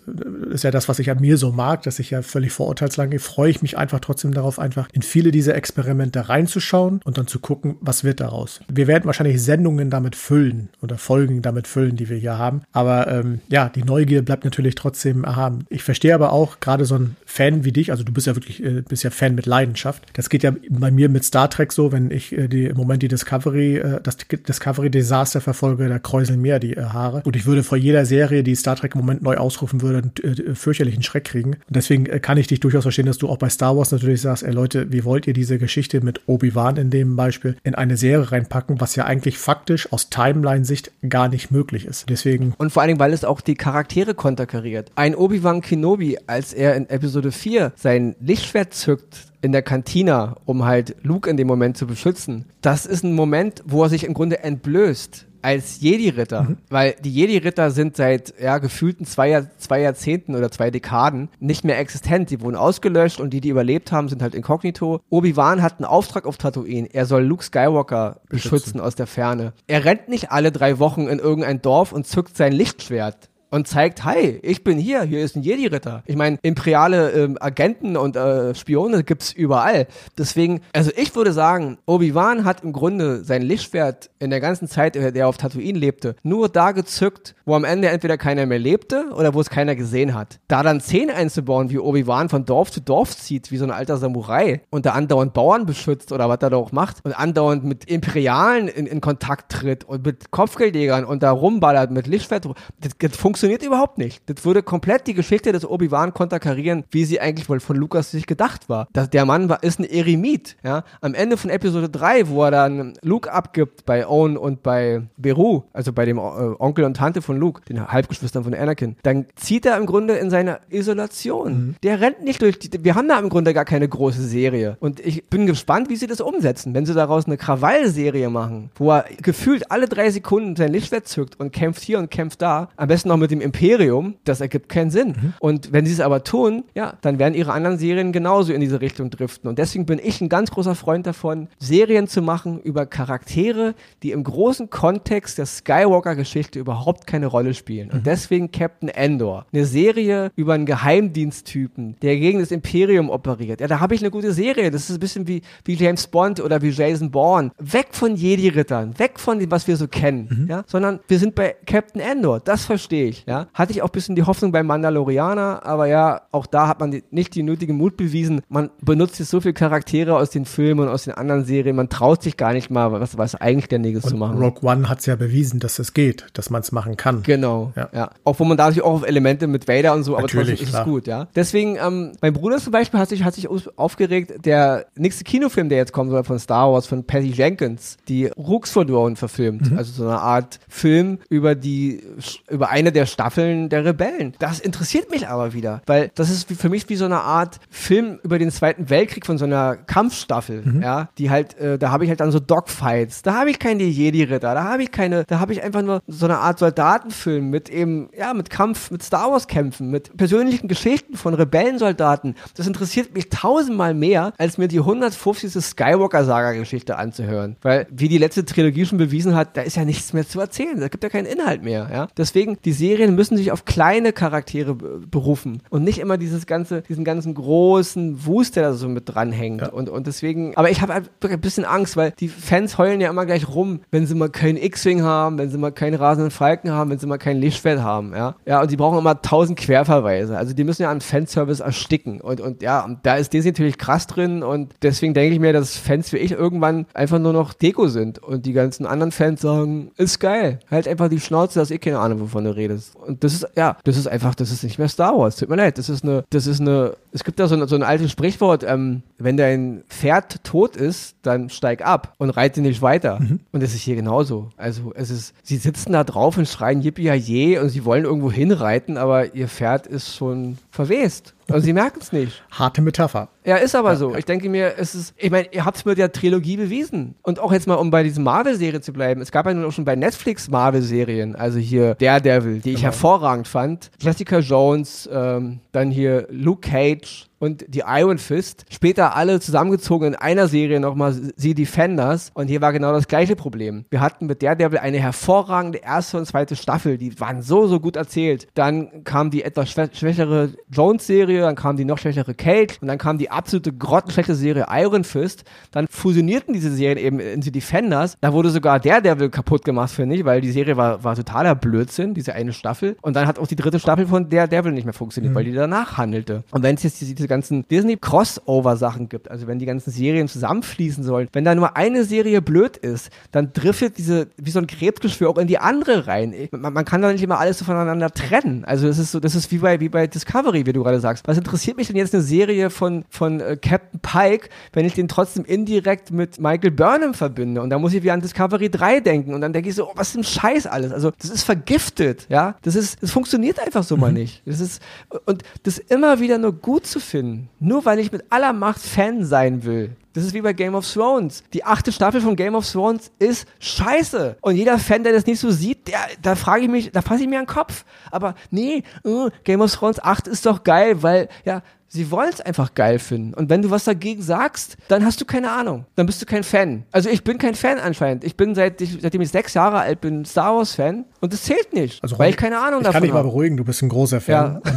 ist 0.51 0.63
ja 0.63 0.71
das, 0.71 0.87
was 0.87 0.99
ich 0.99 1.11
an 1.11 1.19
mir 1.19 1.37
so 1.37 1.51
mag, 1.51 1.83
dass 1.83 1.99
ich 1.99 2.11
ja 2.11 2.21
völlig 2.21 2.53
vorurteilslang 2.53 3.09
gehe, 3.09 3.19
freue 3.19 3.49
ich 3.49 3.61
mich 3.61 3.77
einfach 3.77 3.99
trotzdem 3.99 4.33
darauf, 4.33 4.57
einfach 4.57 4.87
in 4.93 5.01
viele 5.01 5.31
dieser 5.31 5.55
Experimente 5.55 6.29
reinzuschauen 6.29 7.01
und 7.03 7.17
dann 7.17 7.27
zu 7.27 7.39
gucken, 7.39 7.75
was 7.81 8.05
wird 8.05 8.21
daraus. 8.21 8.61
Wir 8.69 8.87
werden 8.87 9.03
wahrscheinlich 9.03 9.43
Sendungen 9.43 9.89
damit 9.89 10.15
füllen 10.15 10.69
oder 10.81 10.97
Folgen 10.97 11.41
damit 11.41 11.67
füllen, 11.67 11.97
die 11.97 12.07
wir 12.07 12.17
hier 12.17 12.37
haben. 12.37 12.61
Aber 12.71 13.09
ähm, 13.09 13.41
ja, 13.49 13.67
die 13.67 13.83
Neugier 13.83 14.21
bleibt 14.21 14.45
natürlich 14.45 14.75
trotzdem 14.75 15.25
erhaben. 15.25 15.65
Ich 15.67 15.83
verstehe 15.83 16.15
aber 16.15 16.31
auch 16.31 16.61
gerade 16.61 16.85
so 16.85 16.95
ein 16.95 17.17
Fan 17.25 17.65
wie 17.65 17.73
dich, 17.73 17.91
also 17.91 18.05
du 18.05 18.13
bist 18.13 18.27
ja 18.27 18.35
wirklich, 18.37 18.63
äh, 18.63 18.81
bist 18.87 19.03
ja 19.03 19.09
Fan 19.09 19.35
mit 19.35 19.45
Leid 19.45 19.56
Leidenschaft. 19.57 20.03
Das 20.13 20.29
geht 20.29 20.43
ja 20.43 20.51
bei 20.69 20.91
mir 20.91 21.09
mit 21.09 21.23
Star 21.23 21.49
Trek 21.49 21.73
so, 21.73 21.91
wenn 21.91 22.11
ich 22.11 22.31
äh, 22.31 22.47
die, 22.47 22.65
im 22.65 22.77
Moment 22.77 23.01
die 23.01 23.07
Discovery, 23.07 23.77
äh, 23.77 23.99
das 24.03 24.17
Discovery-Desaster 24.17 25.41
verfolge, 25.41 25.89
da 25.89 25.97
kräuseln 25.97 26.41
mir 26.41 26.59
die 26.59 26.73
äh, 26.73 26.83
Haare. 26.83 27.23
Und 27.25 27.35
ich 27.35 27.45
würde 27.45 27.63
vor 27.63 27.77
jeder 27.77 28.05
Serie, 28.05 28.43
die 28.43 28.55
Star 28.55 28.75
Trek 28.75 28.93
im 28.93 29.01
Moment 29.01 29.23
neu 29.23 29.37
ausrufen 29.37 29.81
würde, 29.81 30.11
einen 30.23 30.55
fürchterlichen 30.55 31.01
Schreck 31.01 31.25
kriegen. 31.25 31.53
Und 31.53 31.75
deswegen 31.75 32.05
kann 32.21 32.37
ich 32.37 32.47
dich 32.47 32.59
durchaus 32.59 32.83
verstehen, 32.83 33.07
dass 33.07 33.17
du 33.17 33.27
auch 33.29 33.37
bei 33.37 33.49
Star 33.49 33.75
Wars 33.75 33.91
natürlich 33.91 34.21
sagst, 34.21 34.43
ey 34.43 34.51
Leute, 34.51 34.91
wie 34.91 35.03
wollt 35.03 35.25
ihr 35.25 35.33
diese 35.33 35.57
Geschichte 35.57 36.01
mit 36.01 36.21
Obi-Wan 36.27 36.77
in 36.77 36.89
dem 36.91 37.15
Beispiel 37.15 37.57
in 37.63 37.73
eine 37.73 37.97
Serie 37.97 38.31
reinpacken, 38.31 38.79
was 38.79 38.95
ja 38.95 39.05
eigentlich 39.05 39.39
faktisch 39.39 39.91
aus 39.91 40.09
Timeline-Sicht 40.09 40.91
gar 41.09 41.29
nicht 41.29 41.49
möglich 41.49 41.85
ist. 41.85 42.09
Deswegen. 42.09 42.53
Und 42.57 42.71
vor 42.71 42.81
allen 42.81 42.89
Dingen, 42.89 42.99
weil 42.99 43.13
es 43.13 43.25
auch 43.25 43.41
die 43.41 43.55
Charaktere 43.55 44.13
konterkariert. 44.13 44.91
Ein 44.95 45.15
Obi-Wan 45.15 45.61
Kenobi, 45.61 46.19
als 46.27 46.53
er 46.53 46.75
in 46.75 46.89
Episode 46.89 47.31
4 47.31 47.73
sein 47.75 48.15
Lichtschwert 48.19 48.73
zückt, 48.73 49.27
in 49.41 49.51
der 49.51 49.61
Kantina, 49.61 50.35
um 50.45 50.65
halt 50.65 50.95
Luke 51.03 51.29
in 51.29 51.37
dem 51.37 51.47
Moment 51.47 51.77
zu 51.77 51.87
beschützen. 51.87 52.45
Das 52.61 52.85
ist 52.85 53.03
ein 53.03 53.13
Moment, 53.13 53.63
wo 53.65 53.83
er 53.83 53.89
sich 53.89 54.03
im 54.03 54.13
Grunde 54.13 54.43
entblößt 54.43 55.27
als 55.41 55.79
Jedi-Ritter, 55.79 56.43
mhm. 56.43 56.57
weil 56.69 56.95
die 57.03 57.13
Jedi-Ritter 57.13 57.71
sind 57.71 57.95
seit 57.95 58.33
ja, 58.41 58.57
gefühlten 58.57 59.05
zwei, 59.05 59.29
Jahr, 59.29 59.47
zwei 59.57 59.81
Jahrzehnten 59.81 60.35
oder 60.35 60.51
zwei 60.51 60.71
Dekaden 60.71 61.29
nicht 61.39 61.63
mehr 61.63 61.79
existent. 61.79 62.31
Die 62.31 62.41
wurden 62.41 62.55
ausgelöscht 62.55 63.19
und 63.19 63.29
die, 63.29 63.39
die 63.41 63.49
überlebt 63.49 63.91
haben, 63.91 64.09
sind 64.09 64.21
halt 64.21 64.35
inkognito. 64.35 65.01
Obi-Wan 65.09 65.61
hat 65.61 65.77
einen 65.77 65.85
Auftrag 65.85 66.25
auf 66.25 66.37
Tatooine. 66.37 66.89
Er 66.91 67.05
soll 67.05 67.23
Luke 67.23 67.43
Skywalker 67.43 68.21
beschützen, 68.29 68.49
beschützen 68.51 68.81
aus 68.81 68.95
der 68.95 69.07
Ferne. 69.07 69.53
Er 69.67 69.85
rennt 69.85 70.09
nicht 70.09 70.31
alle 70.31 70.51
drei 70.51 70.79
Wochen 70.79 71.07
in 71.07 71.19
irgendein 71.19 71.61
Dorf 71.61 71.91
und 71.91 72.07
zückt 72.07 72.35
sein 72.35 72.51
Lichtschwert 72.51 73.29
und 73.49 73.67
zeigt, 73.67 74.03
hi, 74.03 74.39
ich 74.41 74.63
bin 74.63 74.77
hier, 74.77 75.03
hier 75.03 75.23
ist 75.23 75.35
ein 75.35 75.43
Jedi-Ritter. 75.43 76.03
Ich 76.05 76.15
meine, 76.15 76.37
imperiale 76.41 77.11
ähm, 77.11 77.37
Agenten 77.39 77.95
und 77.95 78.15
äh, 78.15 78.53
Spione 78.53 79.03
gibt's 79.03 79.31
überall. 79.31 79.87
Deswegen, 80.17 80.61
also 80.73 80.91
ich 80.95 81.15
würde 81.15 81.31
sagen, 81.31 81.77
Obi-Wan 81.85 82.43
hat 82.43 82.63
im 82.63 82.73
Grunde 82.73 83.23
sein 83.23 83.41
Lichtschwert 83.41 84.09
in 84.19 84.29
der 84.29 84.41
ganzen 84.41 84.67
Zeit, 84.67 84.95
in 84.95 85.01
der 85.01 85.15
er 85.15 85.27
auf 85.27 85.37
Tatooine 85.37 85.79
lebte, 85.79 86.15
nur 86.23 86.49
da 86.49 86.71
gezückt, 86.71 87.35
wo 87.45 87.55
am 87.55 87.63
Ende 87.63 87.89
entweder 87.89 88.17
keiner 88.17 88.45
mehr 88.45 88.59
lebte 88.59 89.05
oder 89.15 89.33
wo 89.33 89.41
es 89.41 89.49
keiner 89.49 89.75
gesehen 89.75 90.13
hat. 90.13 90.39
Da 90.47 90.63
dann 90.63 90.81
Szenen 90.81 91.15
einzubauen, 91.15 91.69
wie 91.69 91.79
Obi-Wan 91.79 92.29
von 92.29 92.45
Dorf 92.45 92.71
zu 92.71 92.81
Dorf 92.81 93.15
zieht, 93.15 93.51
wie 93.51 93.57
so 93.57 93.65
ein 93.65 93.71
alter 93.71 93.97
Samurai 93.97 94.61
und 94.69 94.85
da 94.85 94.91
andauernd 94.91 95.33
Bauern 95.33 95.65
beschützt 95.65 96.11
oder 96.11 96.27
was 96.29 96.39
er 96.41 96.49
da 96.49 96.57
auch 96.57 96.71
macht 96.71 96.97
und 97.03 97.17
andauernd 97.17 97.63
mit 97.63 97.85
Imperialen 97.85 98.67
in, 98.67 98.85
in 98.85 99.01
Kontakt 99.01 99.51
tritt 99.51 99.85
und 99.85 100.05
mit 100.05 100.31
Kopfgeldjägern 100.31 101.05
und 101.05 101.23
da 101.23 101.31
rumballert 101.31 101.91
mit 101.91 102.07
Lichtschwert, 102.07 102.45
das, 102.45 102.91
das 102.99 103.15
funktioniert 103.17 103.36
überhaupt 103.43 103.97
nicht. 103.97 104.21
Das 104.27 104.45
würde 104.45 104.63
komplett 104.63 105.07
die 105.07 105.13
Geschichte 105.13 105.51
des 105.51 105.67
Obi-Wan 105.67 106.13
konterkarieren, 106.13 106.83
wie 106.91 107.05
sie 107.05 107.19
eigentlich 107.19 107.49
wohl 107.49 107.59
von 107.59 107.75
Lukas 107.75 108.11
sich 108.11 108.27
gedacht 108.27 108.69
war. 108.69 108.87
Das, 108.93 109.09
der 109.09 109.25
Mann 109.25 109.49
war, 109.49 109.63
ist 109.63 109.79
ein 109.79 109.83
Eremit, 109.83 110.57
ja. 110.63 110.83
Am 111.01 111.13
Ende 111.13 111.37
von 111.37 111.49
Episode 111.49 111.89
3, 111.89 112.29
wo 112.29 112.43
er 112.43 112.51
dann 112.51 112.93
Luke 113.01 113.31
abgibt 113.31 113.85
bei 113.85 114.07
Owen 114.07 114.37
und 114.37 114.63
bei 114.63 115.03
Beru, 115.17 115.63
also 115.73 115.93
bei 115.93 116.05
dem 116.05 116.17
äh, 116.17 116.21
Onkel 116.21 116.85
und 116.85 116.95
Tante 116.95 117.21
von 117.21 117.37
Luke, 117.37 117.61
den 117.67 117.85
Halbgeschwistern 117.87 118.43
von 118.43 118.53
Anakin, 118.53 118.95
dann 119.03 119.25
zieht 119.35 119.65
er 119.65 119.77
im 119.77 119.85
Grunde 119.85 120.15
in 120.15 120.29
seine 120.29 120.59
Isolation. 120.69 121.53
Mhm. 121.53 121.75
Der 121.83 122.01
rennt 122.01 122.23
nicht 122.23 122.41
durch 122.41 122.59
die, 122.59 122.83
wir 122.83 122.95
haben 122.95 123.07
da 123.07 123.19
im 123.19 123.29
Grunde 123.29 123.53
gar 123.53 123.65
keine 123.65 123.87
große 123.87 124.21
Serie. 124.21 124.77
Und 124.79 124.99
ich 124.99 125.25
bin 125.29 125.45
gespannt, 125.45 125.89
wie 125.89 125.95
sie 125.95 126.07
das 126.07 126.21
umsetzen. 126.21 126.73
Wenn 126.73 126.85
sie 126.85 126.93
daraus 126.93 127.25
eine 127.25 127.37
Krawall-Serie 127.37 128.29
machen, 128.29 128.71
wo 128.75 128.91
er 128.91 129.05
gefühlt 129.21 129.71
alle 129.71 129.87
drei 129.87 130.09
Sekunden 130.09 130.55
sein 130.55 130.71
Lichtschwert 130.71 131.07
zückt 131.07 131.39
und 131.39 131.51
kämpft 131.51 131.83
hier 131.83 131.99
und 131.99 132.09
kämpft 132.09 132.41
da, 132.41 132.69
am 132.77 132.87
besten 132.87 133.09
noch 133.09 133.17
mit 133.17 133.26
dem 133.27 133.41
Imperium, 133.41 134.15
das 134.23 134.41
ergibt 134.41 134.69
keinen 134.69 134.89
Sinn. 134.89 135.09
Mhm. 135.09 135.33
Und 135.39 135.73
wenn 135.73 135.85
sie 135.85 135.93
es 135.93 135.99
aber 135.99 136.23
tun, 136.23 136.63
ja, 136.75 136.97
dann 137.01 137.19
werden 137.19 137.33
ihre 137.33 137.53
anderen 137.53 137.77
Serien 137.77 138.11
genauso 138.11 138.53
in 138.53 138.61
diese 138.61 138.81
Richtung 138.81 139.09
driften. 139.09 139.49
Und 139.49 139.59
deswegen 139.59 139.85
bin 139.85 139.99
ich 140.01 140.21
ein 140.21 140.29
ganz 140.29 140.51
großer 140.51 140.75
Freund 140.75 141.07
davon, 141.07 141.47
Serien 141.59 142.07
zu 142.07 142.21
machen 142.21 142.59
über 142.61 142.85
Charaktere, 142.85 143.75
die 144.03 144.11
im 144.11 144.23
großen 144.23 144.69
Kontext 144.69 145.37
der 145.37 145.45
Skywalker-Geschichte 145.45 146.59
überhaupt 146.59 147.07
keine 147.07 147.27
Rolle 147.27 147.53
spielen. 147.53 147.89
Und 147.91 147.99
mhm. 147.99 148.03
deswegen 148.03 148.51
Captain 148.51 148.89
Endor. 148.89 149.45
Eine 149.53 149.65
Serie 149.65 150.31
über 150.35 150.53
einen 150.53 150.65
Geheimdiensttypen, 150.65 151.95
der 152.01 152.17
gegen 152.17 152.39
das 152.39 152.51
Imperium 152.51 153.09
operiert. 153.09 153.61
Ja, 153.61 153.67
da 153.67 153.79
habe 153.79 153.95
ich 153.95 154.01
eine 154.01 154.11
gute 154.11 154.33
Serie. 154.33 154.71
Das 154.71 154.89
ist 154.89 154.95
ein 154.95 154.99
bisschen 154.99 155.27
wie, 155.27 155.41
wie 155.65 155.73
James 155.73 156.07
Bond 156.07 156.39
oder 156.39 156.61
wie 156.61 156.69
Jason 156.69 157.11
Bourne. 157.11 157.51
Weg 157.57 157.87
von 157.91 158.15
Jedi-Rittern, 158.15 158.97
weg 158.99 159.19
von 159.19 159.39
dem, 159.39 159.51
was 159.51 159.67
wir 159.67 159.77
so 159.77 159.87
kennen, 159.87 160.27
mhm. 160.29 160.47
ja, 160.49 160.63
sondern 160.67 160.99
wir 161.07 161.19
sind 161.19 161.35
bei 161.35 161.55
Captain 161.65 162.01
Endor. 162.01 162.39
Das 162.39 162.65
verstehe 162.65 163.09
ich, 163.09 163.16
ja. 163.25 163.47
Hatte 163.53 163.71
ich 163.71 163.81
auch 163.81 163.89
ein 163.89 163.91
bisschen 163.91 164.15
die 164.15 164.23
Hoffnung 164.23 164.51
beim 164.51 164.67
Mandalorianer, 164.67 165.65
aber 165.65 165.87
ja, 165.87 166.21
auch 166.31 166.45
da 166.45 166.67
hat 166.67 166.79
man 166.79 166.91
die, 166.91 167.03
nicht 167.11 167.35
die 167.35 167.43
nötige 167.43 167.73
Mut 167.73 167.97
bewiesen. 167.97 168.41
Man 168.49 168.69
benutzt 168.81 169.19
jetzt 169.19 169.29
so 169.29 169.41
viele 169.41 169.53
Charaktere 169.53 170.15
aus 170.15 170.29
den 170.29 170.45
Filmen 170.45 170.81
und 170.81 170.89
aus 170.89 171.03
den 171.03 171.13
anderen 171.13 171.45
Serien, 171.45 171.75
man 171.75 171.89
traut 171.89 172.23
sich 172.23 172.37
gar 172.37 172.53
nicht 172.53 172.69
mal, 172.69 172.91
was, 172.91 173.17
was 173.17 173.35
eigentlich 173.35 173.67
der 173.67 173.79
Nägel 173.79 174.01
zu 174.01 174.15
machen. 174.15 174.37
Rogue 174.37 174.67
One 174.69 174.89
hat 174.89 174.99
es 174.99 175.05
ja 175.05 175.15
bewiesen, 175.15 175.59
dass 175.59 175.79
es 175.79 175.93
geht, 175.93 176.27
dass 176.33 176.49
man 176.49 176.61
es 176.61 176.71
machen 176.71 176.97
kann. 176.97 177.23
Genau, 177.23 177.71
ja. 177.75 177.89
ja. 177.93 178.09
Auch 178.23 178.39
wo 178.39 178.43
man 178.43 178.57
dadurch 178.57 178.81
auch 178.81 178.93
auf 178.93 179.07
Elemente 179.07 179.47
mit 179.47 179.67
Vader 179.67 179.93
und 179.93 180.03
so, 180.03 180.13
aber 180.13 180.23
Natürlich, 180.23 180.59
trotzdem 180.59 180.67
ist 180.67 180.79
es 180.79 180.85
gut, 180.85 181.07
ja. 181.07 181.27
Deswegen, 181.35 181.77
ähm, 181.77 182.11
mein 182.21 182.33
Bruder 182.33 182.57
zum 182.57 182.71
Beispiel 182.71 182.99
hat 182.99 183.09
sich, 183.09 183.23
hat 183.23 183.33
sich 183.33 183.47
aufgeregt, 183.49 184.45
der 184.45 184.85
nächste 184.95 185.23
Kinofilm, 185.23 185.69
der 185.69 185.77
jetzt 185.77 185.93
kommen 185.93 186.09
soll 186.09 186.23
von 186.23 186.39
Star 186.39 186.71
Wars, 186.71 186.85
von 186.85 187.03
Patty 187.03 187.31
Jenkins, 187.31 187.97
die 188.07 188.27
Rooks 188.37 188.71
for 188.71 188.85
Drone 188.85 189.15
verfilmt. 189.15 189.71
Mhm. 189.71 189.77
Also 189.77 189.91
so 189.91 190.03
eine 190.03 190.19
Art 190.19 190.59
Film 190.67 191.19
über 191.29 191.55
die, 191.55 192.03
über 192.49 192.69
eine 192.69 192.91
der 192.91 193.05
Staffeln 193.07 193.69
der 193.69 193.85
Rebellen. 193.85 194.33
Das 194.39 194.59
interessiert 194.59 195.11
mich 195.11 195.27
aber 195.27 195.53
wieder, 195.53 195.81
weil 195.85 196.11
das 196.15 196.29
ist 196.29 196.51
für 196.51 196.69
mich 196.69 196.87
wie 196.89 196.95
so 196.95 197.05
eine 197.05 197.21
Art 197.21 197.59
Film 197.69 198.19
über 198.23 198.39
den 198.39 198.51
Zweiten 198.51 198.89
Weltkrieg 198.89 199.25
von 199.25 199.37
so 199.37 199.45
einer 199.45 199.75
Kampfstaffel, 199.75 200.61
mhm. 200.63 200.81
ja, 200.81 201.09
die 201.17 201.29
halt, 201.29 201.57
äh, 201.57 201.77
da 201.77 201.91
habe 201.91 202.03
ich 202.03 202.09
halt 202.09 202.19
dann 202.19 202.31
so 202.31 202.39
Dogfights, 202.39 203.21
da 203.21 203.35
habe 203.35 203.49
ich 203.49 203.59
keine 203.59 203.83
Jedi-Ritter, 203.83 204.53
da 204.53 204.63
habe 204.63 204.83
ich 204.83 204.91
keine, 204.91 205.23
da 205.25 205.39
habe 205.39 205.53
ich 205.53 205.63
einfach 205.63 205.81
nur 205.81 206.01
so 206.07 206.25
eine 206.25 206.39
Art 206.39 206.59
Soldatenfilm 206.59 207.49
mit 207.49 207.69
eben, 207.69 208.09
ja, 208.17 208.33
mit 208.33 208.49
Kampf, 208.49 208.91
mit 208.91 209.03
Star 209.03 209.31
Wars 209.31 209.47
Kämpfen, 209.47 209.89
mit 209.89 210.15
persönlichen 210.17 210.67
Geschichten 210.67 211.17
von 211.17 211.33
Rebellensoldaten. 211.33 212.35
Das 212.55 212.67
interessiert 212.67 213.13
mich 213.13 213.29
tausendmal 213.29 213.93
mehr, 213.93 214.33
als 214.37 214.57
mir 214.57 214.67
die 214.67 214.79
150. 214.79 215.53
Skywalker-Saga-Geschichte 215.53 216.97
anzuhören, 216.97 217.55
weil 217.61 217.87
wie 217.89 218.09
die 218.09 218.17
letzte 218.17 218.45
Trilogie 218.45 218.85
schon 218.85 218.97
bewiesen 218.97 219.35
hat, 219.35 219.57
da 219.57 219.61
ist 219.61 219.75
ja 219.75 219.85
nichts 219.85 220.13
mehr 220.13 220.27
zu 220.27 220.39
erzählen, 220.39 220.79
da 220.79 220.87
gibt 220.87 221.03
ja 221.03 221.09
keinen 221.09 221.25
Inhalt 221.25 221.63
mehr, 221.63 221.89
ja. 221.91 222.07
Deswegen, 222.17 222.57
die 222.63 222.73
Serien 222.97 223.15
müssen 223.15 223.37
sich 223.37 223.51
auf 223.51 223.65
kleine 223.65 224.11
Charaktere 224.11 224.73
berufen 224.73 225.61
und 225.69 225.83
nicht 225.83 225.99
immer 225.99 226.17
dieses 226.17 226.47
ganze, 226.47 226.81
diesen 226.81 227.03
ganzen 227.05 227.35
großen 227.35 228.25
Wust, 228.25 228.55
der 228.55 228.63
da 228.63 228.73
so 228.73 228.89
mit 228.89 229.03
dranhängt. 229.13 229.61
Ja. 229.61 229.69
Und, 229.69 229.87
und 229.89 230.07
deswegen, 230.07 230.57
aber 230.57 230.71
ich 230.71 230.81
habe 230.81 230.93
ein 230.93 231.41
bisschen 231.41 231.63
Angst, 231.63 231.95
weil 231.95 232.11
die 232.19 232.27
Fans 232.27 232.79
heulen 232.79 232.99
ja 232.99 233.09
immer 233.09 233.27
gleich 233.27 233.47
rum, 233.47 233.81
wenn 233.91 234.07
sie 234.07 234.15
mal 234.15 234.29
keinen 234.29 234.57
X-Wing 234.57 235.03
haben, 235.03 235.37
wenn 235.37 235.51
sie 235.51 235.59
mal 235.59 235.71
keinen 235.71 235.93
rasenden 235.93 236.31
Falken 236.31 236.71
haben, 236.71 236.89
wenn 236.89 236.97
sie 236.97 237.05
mal 237.05 237.19
kein 237.19 237.37
Lichtschwert 237.37 237.81
haben, 237.81 238.13
ja. 238.13 238.35
Ja, 238.45 238.61
und 238.61 238.71
die 238.71 238.77
brauchen 238.77 238.97
immer 238.97 239.21
tausend 239.21 239.59
Querverweise. 239.59 240.35
Also 240.35 240.53
die 240.53 240.63
müssen 240.63 240.81
ja 240.81 240.89
an 240.89 241.01
Fanservice 241.01 241.61
ersticken. 241.61 242.19
Und, 242.19 242.41
und 242.41 242.63
ja, 242.63 242.97
da 243.03 243.15
ist 243.15 243.31
Disney 243.31 243.51
natürlich 243.51 243.77
krass 243.77 244.07
drin 244.07 244.41
und 244.41 244.73
deswegen 244.81 245.13
denke 245.13 245.35
ich 245.35 245.39
mir, 245.39 245.53
dass 245.53 245.77
Fans 245.77 246.11
wie 246.13 246.17
ich 246.17 246.31
irgendwann 246.31 246.87
einfach 246.95 247.19
nur 247.19 247.33
noch 247.33 247.53
Deko 247.53 247.89
sind 247.89 248.17
und 248.23 248.47
die 248.47 248.53
ganzen 248.53 248.87
anderen 248.87 249.11
Fans 249.11 249.41
sagen, 249.41 249.91
ist 249.97 250.19
geil. 250.19 250.59
Halt 250.71 250.87
einfach 250.87 251.09
die 251.09 251.19
Schnauze, 251.19 251.59
dass 251.59 251.69
ich 251.69 251.79
keine 251.79 251.99
Ahnung, 251.99 252.21
wovon 252.21 252.45
du 252.45 252.55
redest. 252.55 252.86
Und 252.95 253.23
das 253.23 253.33
ist, 253.33 253.47
ja, 253.55 253.77
das 253.83 253.97
ist 253.97 254.07
einfach, 254.07 254.35
das 254.35 254.51
ist 254.51 254.63
nicht 254.63 254.79
mehr 254.79 254.89
Star 254.89 255.17
Wars. 255.17 255.35
Tut 255.35 255.49
mir 255.49 255.55
leid. 255.55 255.77
Das 255.77 255.89
ist 255.89 256.03
eine, 256.03 256.23
das 256.29 256.47
ist 256.47 256.61
eine, 256.61 256.95
es 257.11 257.23
gibt 257.23 257.39
da 257.39 257.47
so 257.47 257.55
ein, 257.55 257.67
so 257.67 257.75
ein 257.75 257.83
altes 257.83 258.11
Sprichwort, 258.11 258.63
ähm, 258.63 259.03
wenn 259.17 259.37
dein 259.37 259.83
Pferd 259.89 260.43
tot 260.43 260.75
ist, 260.75 261.15
dann 261.21 261.49
steig 261.49 261.85
ab 261.85 262.13
und 262.17 262.29
reite 262.29 262.61
nicht 262.61 262.81
weiter. 262.81 263.19
Mhm. 263.19 263.39
Und 263.51 263.63
das 263.63 263.73
ist 263.73 263.81
hier 263.81 263.95
genauso. 263.95 264.49
Also 264.57 264.91
es 264.95 265.09
ist, 265.09 265.33
sie 265.43 265.57
sitzen 265.57 265.93
da 265.93 266.03
drauf 266.03 266.37
und 266.37 266.47
schreien 266.47 266.81
Yippie 266.81 267.11
je 267.13 267.59
und 267.59 267.69
sie 267.69 267.85
wollen 267.85 268.05
irgendwo 268.05 268.31
hinreiten, 268.31 268.97
aber 268.97 269.33
ihr 269.33 269.47
Pferd 269.47 269.87
ist 269.87 270.15
schon 270.15 270.57
verwest. 270.71 271.33
Und 271.51 271.61
sie 271.61 271.73
merken 271.73 271.99
es 272.01 272.11
nicht. 272.11 272.43
Harte 272.51 272.81
Metapher. 272.81 273.29
Ja, 273.45 273.55
ist 273.55 273.75
aber 273.75 273.91
ja, 273.91 273.95
so. 273.95 274.11
Ja. 274.11 274.17
Ich 274.17 274.25
denke 274.25 274.49
mir, 274.49 274.73
es 274.77 274.93
ist, 274.93 275.13
ich 275.17 275.31
meine, 275.31 275.47
ihr 275.51 275.63
habt 275.63 275.77
es 275.77 275.85
mit 275.85 275.97
der 275.97 276.11
Trilogie 276.11 276.57
bewiesen. 276.57 277.15
Und 277.21 277.39
auch 277.39 277.53
jetzt 277.53 277.67
mal, 277.67 277.75
um 277.75 277.89
bei 277.89 278.03
diesen 278.03 278.23
Marvel-Serie 278.23 278.81
zu 278.81 278.91
bleiben. 278.91 279.21
Es 279.21 279.31
gab 279.31 279.45
ja 279.45 279.53
nun 279.53 279.65
auch 279.65 279.71
schon 279.71 279.85
bei 279.85 279.95
Netflix 279.95 280.49
Marvel-Serien, 280.49 281.35
also 281.35 281.57
hier 281.57 281.95
Daredevil, 281.95 282.59
die 282.59 282.71
ich 282.71 282.75
genau. 282.77 282.91
hervorragend 282.91 283.47
fand. 283.47 283.91
Jessica 283.99 284.39
Jones, 284.39 285.09
ähm, 285.11 285.59
dann 285.71 285.91
hier 285.91 286.27
Luke 286.29 286.67
Cage, 286.67 287.27
und 287.39 287.65
die 287.67 287.83
Iron 287.85 288.17
Fist. 288.17 288.65
Später 288.69 289.15
alle 289.15 289.39
zusammengezogen 289.39 290.09
in 290.09 290.15
einer 290.15 290.47
Serie 290.47 290.79
nochmal 290.79 291.13
sie 291.35 291.53
Defenders. 291.53 292.31
Und 292.33 292.47
hier 292.47 292.61
war 292.61 292.73
genau 292.73 292.91
das 292.91 293.07
gleiche 293.07 293.35
Problem. 293.35 293.85
Wir 293.89 294.01
hatten 294.01 294.25
mit 294.25 294.43
Daredevil 294.43 294.79
eine 294.79 294.99
hervorragende 294.99 295.79
erste 295.79 296.17
und 296.17 296.25
zweite 296.25 296.55
Staffel. 296.55 296.97
Die 296.97 297.19
waren 297.19 297.41
so, 297.41 297.67
so 297.67 297.79
gut 297.79 297.95
erzählt. 297.95 298.47
Dann 298.53 299.03
kam 299.03 299.29
die 299.29 299.43
etwas 299.43 299.69
schwächere 299.69 300.51
Jones-Serie, 300.71 301.41
dann 301.41 301.55
kam 301.55 301.77
die 301.77 301.85
noch 301.85 301.97
schwächere 301.97 302.33
Cage 302.33 302.77
und 302.81 302.87
dann 302.87 302.97
kam 302.97 303.17
die 303.17 303.29
absolute 303.29 303.73
grottenschlechte 303.73 304.35
Serie 304.35 304.67
Iron 304.69 305.03
Fist. 305.03 305.43
Dann 305.71 305.87
fusionierten 305.89 306.53
diese 306.53 306.71
Serien 306.71 306.97
eben 306.97 307.19
in 307.19 307.41
die 307.41 307.51
Defenders. 307.51 308.17
Da 308.21 308.33
wurde 308.33 308.49
sogar 308.49 308.79
Daredevil 308.79 309.29
kaputt 309.29 309.63
gemacht, 309.63 309.91
finde 309.91 310.15
ich, 310.15 310.25
weil 310.25 310.41
die 310.41 310.51
Serie 310.51 310.77
war, 310.77 311.03
war 311.03 311.15
totaler 311.15 311.55
Blödsinn, 311.55 312.13
diese 312.13 312.33
eine 312.33 312.53
Staffel. 312.53 312.97
Und 313.01 313.15
dann 313.15 313.27
hat 313.27 313.39
auch 313.39 313.47
die 313.47 313.55
dritte 313.55 313.79
Staffel 313.79 314.07
von 314.07 314.29
Daredevil 314.29 314.71
nicht 314.71 314.85
mehr 314.85 314.93
funktioniert, 314.93 315.33
mhm. 315.33 315.37
weil 315.37 315.43
die 315.45 315.53
danach 315.53 315.97
handelte. 315.97 316.43
Und 316.51 316.63
wenn 316.63 316.75
es 316.75 316.83
jetzt 316.83 317.01
diese 317.01 317.26
diese 317.27 317.35
ganzen 317.35 317.67
Disney-Crossover-Sachen 317.67 319.09
gibt, 319.09 319.29
also 319.29 319.47
wenn 319.47 319.59
die 319.59 319.65
ganzen 319.65 319.91
Serien 319.91 320.27
zusammenfließen 320.27 321.03
sollen, 321.03 321.27
wenn 321.33 321.43
da 321.43 321.53
nur 321.53 321.75
eine 321.75 322.05
Serie 322.05 322.41
blöd 322.41 322.77
ist, 322.77 323.09
dann 323.31 323.51
driftet 323.51 323.97
diese, 323.97 324.27
wie 324.37 324.51
so 324.51 324.59
ein 324.59 324.67
Krebsgeschwür 324.67 325.29
auch 325.29 325.37
in 325.37 325.47
die 325.47 325.59
andere 325.59 326.07
rein. 326.07 326.33
Man, 326.51 326.73
man 326.73 326.85
kann 326.85 327.01
da 327.01 327.11
nicht 327.11 327.23
immer 327.23 327.39
alles 327.39 327.59
so 327.59 327.65
voneinander 327.65 328.09
trennen. 328.11 328.63
Also 328.65 328.87
das 328.87 328.97
ist 328.97 329.11
so, 329.11 329.19
das 329.19 329.35
ist 329.35 329.51
wie 329.51 329.57
bei, 329.57 329.79
wie 329.79 329.89
bei 329.89 330.07
Discovery, 330.07 330.65
wie 330.65 330.73
du 330.73 330.83
gerade 330.83 330.99
sagst. 330.99 331.27
Was 331.27 331.37
interessiert 331.37 331.77
mich 331.77 331.87
denn 331.87 331.97
jetzt 331.97 332.13
eine 332.13 332.23
Serie 332.23 332.69
von, 332.69 333.03
von 333.09 333.41
äh, 333.41 333.57
Captain 333.57 333.99
Pike, 333.99 334.49
wenn 334.73 334.85
ich 334.85 334.93
den 334.93 335.07
trotzdem 335.07 335.43
indirekt 335.43 336.11
mit 336.11 336.39
Michael 336.39 336.71
Burnham 336.71 337.13
verbinde? 337.13 337.61
Und 337.61 337.69
da 337.69 337.79
muss 337.79 337.93
ich 337.93 338.03
wieder 338.03 338.13
an 338.13 338.21
Discovery 338.21 338.69
3 338.69 339.01
denken 339.01 339.33
und 339.33 339.41
dann 339.41 339.51
denke 339.51 339.69
ich 339.69 339.75
so, 339.75 339.89
oh, 339.89 339.91
was 339.95 340.09
ist 340.09 340.15
denn 340.15 340.23
Scheiß 340.23 340.65
alles? 340.67 340.93
Also 340.93 341.11
das 341.19 341.29
ist 341.29 341.43
vergiftet, 341.43 342.25
ja? 342.29 342.55
Das 342.61 342.75
ist, 342.75 343.03
das 343.03 343.11
funktioniert 343.11 343.59
einfach 343.59 343.83
so 343.83 343.97
mal 343.97 344.11
mhm. 344.11 344.17
nicht. 344.17 344.41
Das 344.45 344.61
ist, 344.61 344.81
und 345.25 345.43
das 345.63 345.77
immer 345.77 346.19
wieder 346.19 346.37
nur 346.37 346.53
gut 346.53 346.85
zu 346.85 346.99
finden, 346.99 347.16
finden. 347.17 347.49
Nur 347.59 347.85
weil 347.85 347.99
ich 347.99 348.11
mit 348.11 348.25
aller 348.29 348.53
Macht 348.53 348.79
Fan 348.79 349.25
sein 349.25 349.63
will. 349.63 349.95
Das 350.13 350.23
ist 350.23 350.33
wie 350.33 350.41
bei 350.41 350.53
Game 350.53 350.75
of 350.75 350.91
Thrones. 350.91 351.43
Die 351.53 351.63
achte 351.63 351.91
Staffel 351.91 352.21
von 352.21 352.35
Game 352.35 352.55
of 352.55 352.69
Thrones 352.69 353.11
ist 353.19 353.47
scheiße. 353.59 354.37
Und 354.41 354.55
jeder 354.55 354.77
Fan, 354.79 355.03
der 355.03 355.13
das 355.13 355.25
nicht 355.25 355.39
so 355.39 355.51
sieht, 355.51 355.87
der, 355.87 355.99
da 356.21 356.35
frage 356.35 356.63
ich 356.63 356.69
mich, 356.69 356.91
da 356.91 357.01
fasse 357.01 357.23
ich 357.23 357.29
mir 357.29 357.39
an 357.39 357.45
den 357.45 357.53
Kopf. 357.53 357.85
Aber 358.11 358.35
nee, 358.51 358.83
uh, 359.05 359.29
Game 359.43 359.61
of 359.61 359.73
Thrones 359.73 359.99
8 359.99 360.27
ist 360.27 360.45
doch 360.45 360.63
geil, 360.63 361.01
weil, 361.03 361.29
ja, 361.45 361.61
Sie 361.89 362.11
wollen 362.11 362.29
es 362.33 362.41
einfach 362.41 362.73
geil 362.75 362.99
finden. 362.99 363.33
Und 363.33 363.49
wenn 363.49 363.61
du 363.61 363.71
was 363.71 363.85
dagegen 363.85 364.21
sagst, 364.21 364.77
dann 364.89 365.05
hast 365.05 365.21
du 365.21 365.25
keine 365.25 365.51
Ahnung. 365.51 365.85
Dann 365.95 366.05
bist 366.05 366.21
du 366.21 366.25
kein 366.25 366.43
Fan. 366.43 366.83
Also 366.91 367.09
ich 367.09 367.23
bin 367.23 367.37
kein 367.37 367.55
Fan 367.55 367.79
anscheinend. 367.79 368.23
Ich 368.23 368.35
bin 368.35 368.55
seit 368.55 368.81
ich, 368.81 368.97
seitdem 369.01 369.21
ich 369.21 369.29
sechs 369.29 369.53
Jahre 369.53 369.79
alt 369.79 370.01
bin 370.01 370.25
Star 370.25 370.55
Wars 370.55 370.75
Fan 370.75 371.05
und 371.21 371.33
das 371.33 371.43
zählt 371.43 371.73
nicht, 371.73 372.03
Also, 372.03 372.19
weil 372.19 372.29
ich 372.29 372.37
keine 372.37 372.59
Ahnung 372.59 372.81
ich 372.81 372.83
davon 372.85 372.93
kann 372.93 373.03
dich 373.03 373.11
mal 373.11 373.19
habe. 373.19 373.29
beruhigen, 373.29 373.57
du 373.57 373.63
bist 373.63 373.81
ein 373.81 373.89
großer 373.89 374.19
Fan. 374.21 374.61
Ja. 374.65 374.71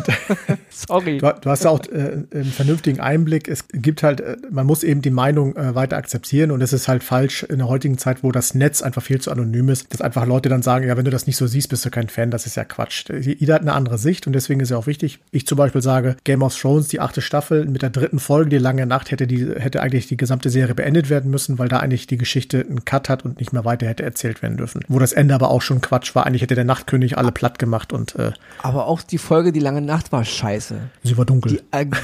Sorry. 0.70 1.18
du, 1.18 1.34
du 1.40 1.50
hast 1.50 1.64
ja 1.64 1.70
auch 1.70 1.80
äh, 1.86 2.24
einen 2.32 2.44
vernünftigen 2.44 3.00
Einblick. 3.00 3.48
Es 3.48 3.64
gibt 3.72 4.02
halt, 4.02 4.20
äh, 4.20 4.36
man 4.50 4.66
muss 4.66 4.82
eben 4.82 5.02
die 5.02 5.10
Meinung 5.10 5.56
äh, 5.56 5.74
weiter 5.74 5.96
akzeptieren 5.96 6.50
und 6.50 6.62
es 6.62 6.72
ist 6.72 6.88
halt 6.88 7.02
falsch 7.02 7.42
in 7.42 7.58
der 7.58 7.68
heutigen 7.68 7.98
Zeit, 7.98 8.22
wo 8.22 8.30
das 8.32 8.54
Netz 8.54 8.82
einfach 8.82 9.02
viel 9.02 9.20
zu 9.20 9.30
anonym 9.30 9.68
ist, 9.68 9.92
dass 9.92 10.00
einfach 10.00 10.26
Leute 10.26 10.48
dann 10.48 10.62
sagen, 10.62 10.86
ja, 10.86 10.96
wenn 10.96 11.04
du 11.04 11.10
das 11.10 11.26
nicht 11.26 11.36
so 11.36 11.46
siehst, 11.46 11.68
bist 11.68 11.84
du 11.84 11.90
kein 11.90 12.08
Fan. 12.08 12.30
Das 12.30 12.46
ist 12.46 12.56
ja 12.56 12.64
Quatsch. 12.64 13.08
Jeder 13.10 13.54
hat 13.54 13.62
eine 13.62 13.72
andere 13.72 13.98
Sicht 13.98 14.26
und 14.26 14.32
deswegen 14.32 14.60
ist 14.60 14.70
ja 14.70 14.76
auch 14.76 14.86
wichtig. 14.86 15.18
Ich 15.32 15.46
zum 15.46 15.58
Beispiel 15.58 15.82
sage, 15.82 16.16
Game 16.24 16.42
of 16.42 16.56
Thrones, 16.58 16.88
die 16.88 16.99
achte 17.02 17.20
Staffel 17.22 17.66
mit 17.66 17.82
der 17.82 17.90
dritten 17.90 18.18
Folge, 18.18 18.50
die 18.50 18.58
lange 18.58 18.86
Nacht, 18.86 19.10
hätte 19.10 19.26
die, 19.26 19.46
hätte 19.56 19.82
eigentlich 19.82 20.06
die 20.06 20.16
gesamte 20.16 20.50
Serie 20.50 20.74
beendet 20.74 21.10
werden 21.10 21.30
müssen, 21.30 21.58
weil 21.58 21.68
da 21.68 21.78
eigentlich 21.78 22.06
die 22.06 22.16
Geschichte 22.18 22.60
einen 22.68 22.84
Cut 22.84 23.08
hat 23.08 23.24
und 23.24 23.38
nicht 23.40 23.52
mehr 23.52 23.64
weiter 23.64 23.86
hätte 23.86 24.02
erzählt 24.02 24.42
werden 24.42 24.56
dürfen. 24.56 24.82
Wo 24.88 24.98
das 24.98 25.12
Ende 25.12 25.34
aber 25.34 25.50
auch 25.50 25.62
schon 25.62 25.80
Quatsch 25.80 26.14
war. 26.14 26.26
Eigentlich 26.26 26.42
hätte 26.42 26.54
der 26.54 26.64
Nachtkönig 26.64 27.18
alle 27.18 27.32
platt 27.32 27.58
gemacht 27.58 27.92
und 27.92 28.14
äh, 28.16 28.32
Aber 28.62 28.86
auch 28.86 29.02
die 29.02 29.18
Folge 29.18 29.52
Die 29.52 29.60
lange 29.60 29.80
Nacht 29.82 30.12
war 30.12 30.24
scheiße. 30.24 30.76
sie 31.02 31.16
war 31.18 31.24
dunkel. 31.24 31.52
Die, 31.52 31.60
erg- 31.76 31.96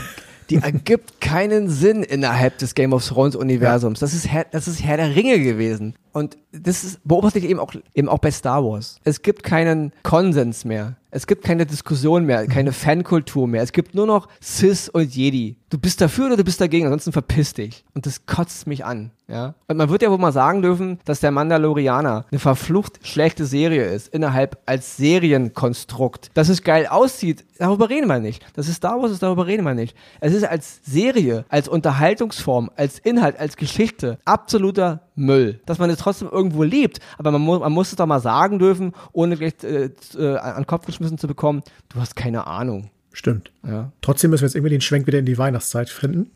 die 0.50 0.56
ergibt 0.56 1.20
keinen 1.20 1.68
Sinn 1.68 2.02
innerhalb 2.04 2.58
des 2.58 2.74
Game 2.74 2.92
of 2.92 3.04
Thrones 3.06 3.34
Universums. 3.34 3.98
Das 4.00 4.14
ist 4.14 4.28
Herr, 4.28 4.46
das 4.52 4.68
ist 4.68 4.82
Herr 4.82 4.96
der 4.96 5.14
Ringe 5.16 5.40
gewesen. 5.40 5.94
Und 6.16 6.38
das 6.50 6.82
ist, 6.82 7.06
beobachte 7.06 7.38
ich 7.38 7.44
eben 7.44 7.60
auch, 7.60 7.74
eben 7.94 8.08
auch 8.08 8.20
bei 8.20 8.30
Star 8.30 8.64
Wars. 8.64 8.98
Es 9.04 9.20
gibt 9.20 9.42
keinen 9.42 9.92
Konsens 10.02 10.64
mehr. 10.64 10.96
Es 11.10 11.26
gibt 11.26 11.44
keine 11.44 11.64
Diskussion 11.64 12.24
mehr, 12.24 12.46
keine 12.46 12.72
Fankultur 12.72 13.46
mehr. 13.46 13.62
Es 13.62 13.72
gibt 13.72 13.94
nur 13.94 14.06
noch 14.06 14.28
Sis 14.40 14.88
und 14.88 15.14
Jedi. 15.14 15.56
Du 15.70 15.78
bist 15.78 16.00
dafür 16.00 16.26
oder 16.26 16.36
du 16.36 16.44
bist 16.44 16.60
dagegen, 16.60 16.86
ansonsten 16.86 17.12
verpiss 17.12 17.54
dich. 17.54 17.84
Und 17.94 18.06
das 18.06 18.26
kotzt 18.26 18.66
mich 18.66 18.84
an. 18.84 19.12
Ja? 19.28 19.54
Und 19.66 19.78
man 19.78 19.88
wird 19.88 20.02
ja 20.02 20.10
wohl 20.10 20.18
mal 20.18 20.32
sagen 20.32 20.62
dürfen, 20.62 20.98
dass 21.04 21.20
der 21.20 21.30
Mandalorianer 21.30 22.26
eine 22.30 22.38
verflucht 22.38 23.06
schlechte 23.06 23.46
Serie 23.46 23.84
ist, 23.86 24.08
innerhalb 24.08 24.58
als 24.66 24.96
Serienkonstrukt. 24.96 26.30
Dass 26.34 26.48
es 26.48 26.62
geil 26.62 26.86
aussieht, 26.86 27.44
darüber 27.58 27.88
reden 27.88 28.06
wir 28.06 28.20
nicht. 28.20 28.44
Das 28.54 28.68
ist 28.68 28.76
Star 28.76 29.00
Wars, 29.00 29.10
ist, 29.10 29.22
darüber 29.22 29.46
reden 29.46 29.64
wir 29.64 29.74
nicht. 29.74 29.96
Es 30.20 30.34
ist 30.34 30.44
als 30.44 30.80
Serie, 30.84 31.44
als 31.48 31.66
Unterhaltungsform, 31.66 32.70
als 32.76 32.98
Inhalt, 32.98 33.38
als 33.38 33.56
Geschichte 33.56 34.18
absoluter 34.24 35.00
Müll. 35.14 35.60
Dass 35.66 35.78
man 35.78 35.90
es 35.90 36.05
trotzdem 36.06 36.28
irgendwo 36.30 36.62
liebt, 36.62 37.00
aber 37.18 37.32
man, 37.32 37.40
mu 37.40 37.58
man 37.58 37.72
muss 37.72 37.90
es 37.90 37.96
doch 37.96 38.06
mal 38.06 38.20
sagen 38.20 38.58
dürfen, 38.58 38.92
ohne 39.12 39.36
gleich 39.36 39.54
äh, 39.62 39.90
äh, 40.16 40.36
an 40.38 40.62
den 40.62 40.66
Kopf 40.66 40.86
geschmissen 40.86 41.18
zu 41.18 41.26
bekommen, 41.26 41.62
du 41.88 42.00
hast 42.00 42.14
keine 42.14 42.46
Ahnung. 42.46 42.90
Stimmt. 43.18 43.50
Ja. 43.66 43.92
Trotzdem 44.02 44.30
müssen 44.30 44.42
wir 44.42 44.48
jetzt 44.48 44.56
irgendwie 44.56 44.74
den 44.74 44.82
Schwenk 44.82 45.06
wieder 45.06 45.18
in 45.18 45.24
die 45.24 45.38
Weihnachtszeit 45.38 45.88
finden, 45.88 46.30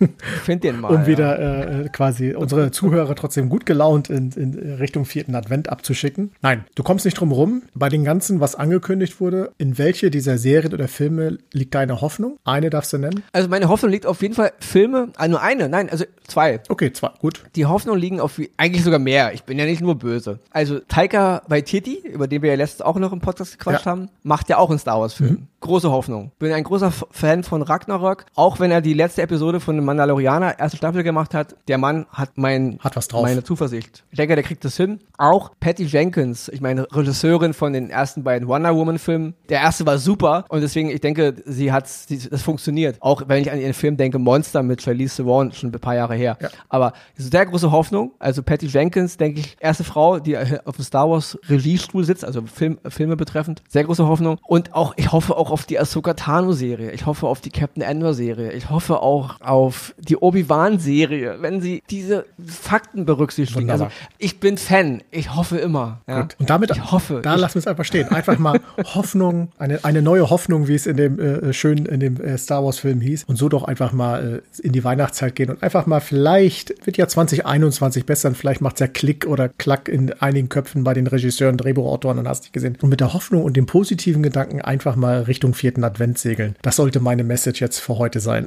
Find 0.42 0.64
den 0.64 0.80
mal. 0.80 0.88
um 0.88 1.02
ja. 1.02 1.06
wieder 1.06 1.84
äh, 1.84 1.88
quasi 1.90 2.34
unsere 2.34 2.72
Zuhörer 2.72 3.14
trotzdem 3.14 3.48
gut 3.48 3.64
gelaunt 3.66 4.10
in, 4.10 4.32
in 4.32 4.74
Richtung 4.74 5.04
vierten 5.04 5.36
Advent 5.36 5.68
abzuschicken. 5.68 6.32
Nein, 6.42 6.64
du 6.74 6.82
kommst 6.82 7.04
nicht 7.04 7.14
drum 7.20 7.30
rum. 7.30 7.62
Bei 7.76 7.88
den 7.88 8.02
ganzen, 8.02 8.40
was 8.40 8.56
angekündigt 8.56 9.20
wurde, 9.20 9.52
in 9.58 9.78
welche 9.78 10.10
dieser 10.10 10.36
Serien 10.36 10.74
oder 10.74 10.88
Filme 10.88 11.38
liegt 11.52 11.72
deine 11.76 12.00
Hoffnung? 12.00 12.36
Eine 12.44 12.68
darfst 12.68 12.92
du 12.92 12.98
nennen? 12.98 13.22
Also 13.32 13.48
meine 13.48 13.68
Hoffnung 13.68 13.92
liegt 13.92 14.04
auf 14.04 14.20
jeden 14.20 14.34
Fall 14.34 14.52
Filme, 14.58 15.10
ah, 15.16 15.28
nur 15.28 15.40
eine, 15.40 15.68
nein, 15.68 15.88
also 15.88 16.04
zwei. 16.26 16.60
Okay, 16.68 16.92
zwei, 16.92 17.10
gut. 17.20 17.44
Die 17.54 17.66
Hoffnung 17.66 17.96
liegen 17.96 18.18
auf 18.18 18.38
wie- 18.38 18.50
eigentlich 18.56 18.82
sogar 18.82 18.98
mehr. 18.98 19.32
Ich 19.34 19.44
bin 19.44 19.56
ja 19.56 19.66
nicht 19.66 19.80
nur 19.82 19.94
böse. 19.96 20.40
Also 20.50 20.80
Taika 20.80 21.42
Waititi, 21.46 22.02
über 22.08 22.26
den 22.26 22.42
wir 22.42 22.50
ja 22.50 22.56
letztens 22.56 22.82
auch 22.82 22.96
noch 22.98 23.12
im 23.12 23.20
Podcast 23.20 23.56
gequatscht 23.56 23.86
Ja. 23.86 23.92
haben, 23.92 24.08
macht 24.24 24.48
ja 24.48 24.58
auch 24.58 24.68
einen 24.70 24.80
Star 24.80 24.98
Wars 25.00 25.14
Film. 25.14 25.46
Große 25.64 25.90
Hoffnung. 25.90 26.30
Bin 26.38 26.52
ein 26.52 26.62
großer 26.62 26.90
Fan 26.90 27.42
von 27.42 27.62
Ragnarok, 27.62 28.26
auch 28.34 28.60
wenn 28.60 28.70
er 28.70 28.82
die 28.82 28.92
letzte 28.92 29.22
Episode 29.22 29.60
von 29.60 29.82
Mandalorianer 29.82 30.58
erste 30.58 30.76
Staffel 30.76 31.02
gemacht 31.02 31.32
hat. 31.32 31.56
Der 31.68 31.78
Mann 31.78 32.04
hat 32.12 32.36
mein 32.36 32.78
Hat 32.80 32.96
was 32.96 33.08
drauf. 33.08 33.22
meine 33.22 33.42
Zuversicht. 33.42 34.04
Ich 34.10 34.18
denke, 34.18 34.34
der 34.34 34.44
kriegt 34.44 34.62
das 34.66 34.76
hin. 34.76 34.98
Auch 35.16 35.52
Patty 35.60 35.84
Jenkins, 35.84 36.50
ich 36.50 36.60
meine 36.60 36.86
Regisseurin 36.92 37.54
von 37.54 37.72
den 37.72 37.88
ersten 37.88 38.22
beiden 38.24 38.46
Wonder 38.46 38.76
Woman 38.76 38.98
Filmen. 38.98 39.32
Der 39.48 39.60
erste 39.62 39.86
war 39.86 39.96
super 39.96 40.44
und 40.50 40.60
deswegen 40.60 40.90
ich 40.90 41.00
denke, 41.00 41.34
sie 41.46 41.72
hat 41.72 41.84
das 41.84 42.42
funktioniert. 42.42 42.98
Auch 43.00 43.22
wenn 43.26 43.40
ich 43.40 43.50
an 43.50 43.58
ihren 43.58 43.72
Film 43.72 43.96
denke, 43.96 44.18
Monster 44.18 44.62
mit 44.62 44.82
Charlize 44.82 45.16
Theron, 45.16 45.50
schon 45.52 45.70
ein 45.70 45.80
paar 45.80 45.94
Jahre 45.94 46.14
her. 46.14 46.36
Ja. 46.42 46.50
Aber 46.68 46.92
sehr 47.16 47.46
große 47.46 47.70
Hoffnung. 47.70 48.12
Also 48.18 48.42
Patty 48.42 48.66
Jenkins, 48.66 49.16
denke 49.16 49.40
ich, 49.40 49.56
erste 49.60 49.84
Frau, 49.84 50.18
die 50.18 50.36
auf 50.36 50.76
dem 50.76 50.84
Star 50.84 51.08
Wars 51.08 51.38
Regiestuhl 51.48 52.04
sitzt, 52.04 52.22
also 52.22 52.42
Film, 52.42 52.78
Filme 52.86 53.16
betreffend. 53.16 53.62
Sehr 53.66 53.84
große 53.84 54.06
Hoffnung. 54.06 54.36
Und 54.46 54.74
auch, 54.74 54.92
ich 54.96 55.10
hoffe 55.10 55.38
auch 55.38 55.53
auf 55.54 55.66
die 55.66 55.78
Ahsoka 55.78 56.14
Tano 56.14 56.52
Serie. 56.52 56.90
Ich 56.90 57.06
hoffe 57.06 57.28
auf 57.28 57.40
die 57.40 57.50
Captain 57.50 57.80
Endor 57.80 58.12
Serie. 58.12 58.50
Ich 58.50 58.70
hoffe 58.70 59.00
auch 59.00 59.40
auf 59.40 59.94
die 59.98 60.16
Obi-Wan 60.16 60.80
Serie, 60.80 61.36
wenn 61.42 61.60
sie 61.60 61.80
diese 61.90 62.26
Fakten 62.44 63.04
berücksichtigen. 63.04 63.68
Wunderbar. 63.68 63.86
Also 63.86 63.96
ich 64.18 64.40
bin 64.40 64.58
Fan. 64.58 65.04
Ich 65.12 65.36
hoffe 65.36 65.58
immer. 65.58 66.00
Ja. 66.08 66.22
Gut. 66.22 66.34
Und 66.40 66.50
damit, 66.50 66.72
ich 66.72 66.90
hoffe. 66.90 67.20
da 67.22 67.36
ich, 67.36 67.40
lassen 67.40 67.54
wir 67.54 67.60
es 67.60 67.66
einfach 67.68 67.84
stehen. 67.84 68.08
Einfach 68.08 68.36
mal 68.40 68.60
Hoffnung, 68.96 69.52
eine, 69.56 69.84
eine 69.84 70.02
neue 70.02 70.28
Hoffnung, 70.28 70.66
wie 70.66 70.74
es 70.74 70.86
in 70.86 70.96
dem 70.96 71.20
äh, 71.20 71.52
schön 71.52 71.86
in 71.86 72.00
dem 72.00 72.20
äh, 72.20 72.36
Star 72.36 72.64
Wars 72.64 72.80
Film 72.80 73.00
hieß. 73.00 73.22
Und 73.22 73.36
so 73.36 73.48
doch 73.48 73.62
einfach 73.62 73.92
mal 73.92 74.42
äh, 74.58 74.66
in 74.66 74.72
die 74.72 74.82
Weihnachtszeit 74.82 75.36
gehen 75.36 75.50
und 75.50 75.62
einfach 75.62 75.86
mal 75.86 76.00
vielleicht 76.00 76.84
wird 76.84 76.96
ja 76.96 77.06
2021 77.06 78.06
besser 78.06 78.26
und 78.26 78.36
vielleicht 78.36 78.60
macht 78.60 78.74
es 78.74 78.80
ja 78.80 78.88
Klick 78.88 79.24
oder 79.28 79.48
Klack 79.48 79.88
in 79.88 80.12
einigen 80.14 80.48
Köpfen 80.48 80.82
bei 80.82 80.94
den 80.94 81.06
Regisseuren, 81.06 81.56
Drehbuchautoren 81.58 82.18
und 82.18 82.26
hast 82.26 82.46
dich 82.46 82.52
gesehen. 82.52 82.76
Und 82.82 82.88
mit 82.88 82.98
der 82.98 83.14
Hoffnung 83.14 83.44
und 83.44 83.56
dem 83.56 83.66
positiven 83.66 84.24
Gedanken 84.24 84.60
einfach 84.60 84.96
mal 84.96 85.22
Richtung 85.22 85.43
vierten 85.52 85.84
Advent 85.84 86.18
segeln. 86.18 86.56
Das 86.62 86.76
sollte 86.76 87.00
meine 87.00 87.24
Message 87.24 87.60
jetzt 87.60 87.80
für 87.80 87.98
heute 87.98 88.20
sein. 88.20 88.46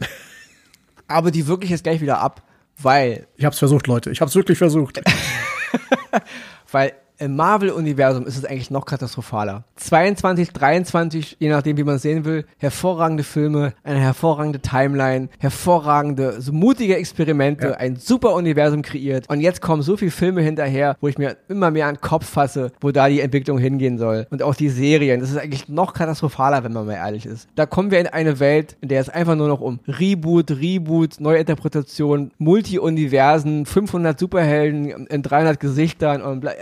aber 1.08 1.30
die 1.30 1.48
wirklich 1.48 1.70
jetzt 1.70 1.84
gleich 1.84 2.02
wieder 2.02 2.20
ab, 2.20 2.42
weil 2.80 3.28
Ich 3.36 3.46
habe 3.46 3.54
es 3.54 3.60
versucht, 3.60 3.88
Leute. 3.88 4.10
Ich 4.10 4.22
habe 4.22 4.30
es 4.30 4.36
wirklich 4.36 4.58
versucht. 4.58 5.02
Weil 6.72 6.94
im 7.20 7.36
Marvel-Universum 7.36 8.26
ist 8.26 8.38
es 8.38 8.46
eigentlich 8.46 8.70
noch 8.72 8.86
katastrophaler. 8.86 9.64
22, 9.78 10.52
23, 10.52 11.38
je 11.40 11.50
nachdem, 11.50 11.78
wie 11.78 11.84
man 11.84 11.96
es 11.96 12.02
sehen 12.04 12.26
will, 12.26 12.46
hervorragende 12.58 13.24
Filme, 13.24 13.74
eine 13.84 14.00
hervorragende 14.00 14.60
Timeline, 14.60 15.30
hervorragende, 15.40 16.42
so 16.42 16.54
mutige 16.54 16.96
Experimente, 16.98 17.68
Ja. 17.70 17.74
ein 17.76 17.96
super 17.96 18.34
Universum 18.34 18.82
kreiert. 18.82 19.30
Und 19.30 19.42
jetzt 19.42 19.62
kommen 19.62 19.82
so 19.82 19.98
viele 19.98 20.12
Filme 20.12 20.42
hinterher, 20.42 20.96
wo 21.02 21.08
ich 21.08 21.18
mir 21.18 21.38
immer 21.50 21.72
mehr 21.72 21.88
an 21.88 21.96
den 21.96 22.02
Kopf 22.02 22.26
fasse, 22.28 22.72
wo 22.82 22.92
da 22.92 23.10
die 23.10 23.22
Entwicklung 23.22 23.58
hingehen 23.58 23.98
soll. 23.98 24.28
Und 24.30 24.44
auch 24.44 24.56
die 24.56 24.70
Serien. 24.70 25.20
Das 25.20 25.30
ist 25.32 25.38
eigentlich 25.38 25.68
noch 25.70 25.94
katastrophaler, 25.94 26.64
wenn 26.64 26.74
man 26.74 26.86
mal 26.86 26.94
ehrlich 26.94 27.26
ist. 27.26 27.48
Da 27.56 27.66
kommen 27.66 27.92
wir 27.92 28.00
in 28.00 28.08
eine 28.08 28.40
Welt, 28.40 28.78
in 28.82 28.90
der 28.90 29.02
es 29.02 29.10
einfach 29.10 29.36
nur 29.36 29.48
noch 29.48 29.62
um 29.62 29.80
Reboot, 29.88 30.52
Reboot, 30.52 31.20
Neuinterpretation, 31.20 32.32
Multi-Universen, 32.38 33.66
500 33.66 34.20
Superhelden 34.20 35.08
in 35.08 35.22
300 35.24 35.60
Gesichtern 35.60 36.22
und 36.22 36.42
bla- 36.42 36.54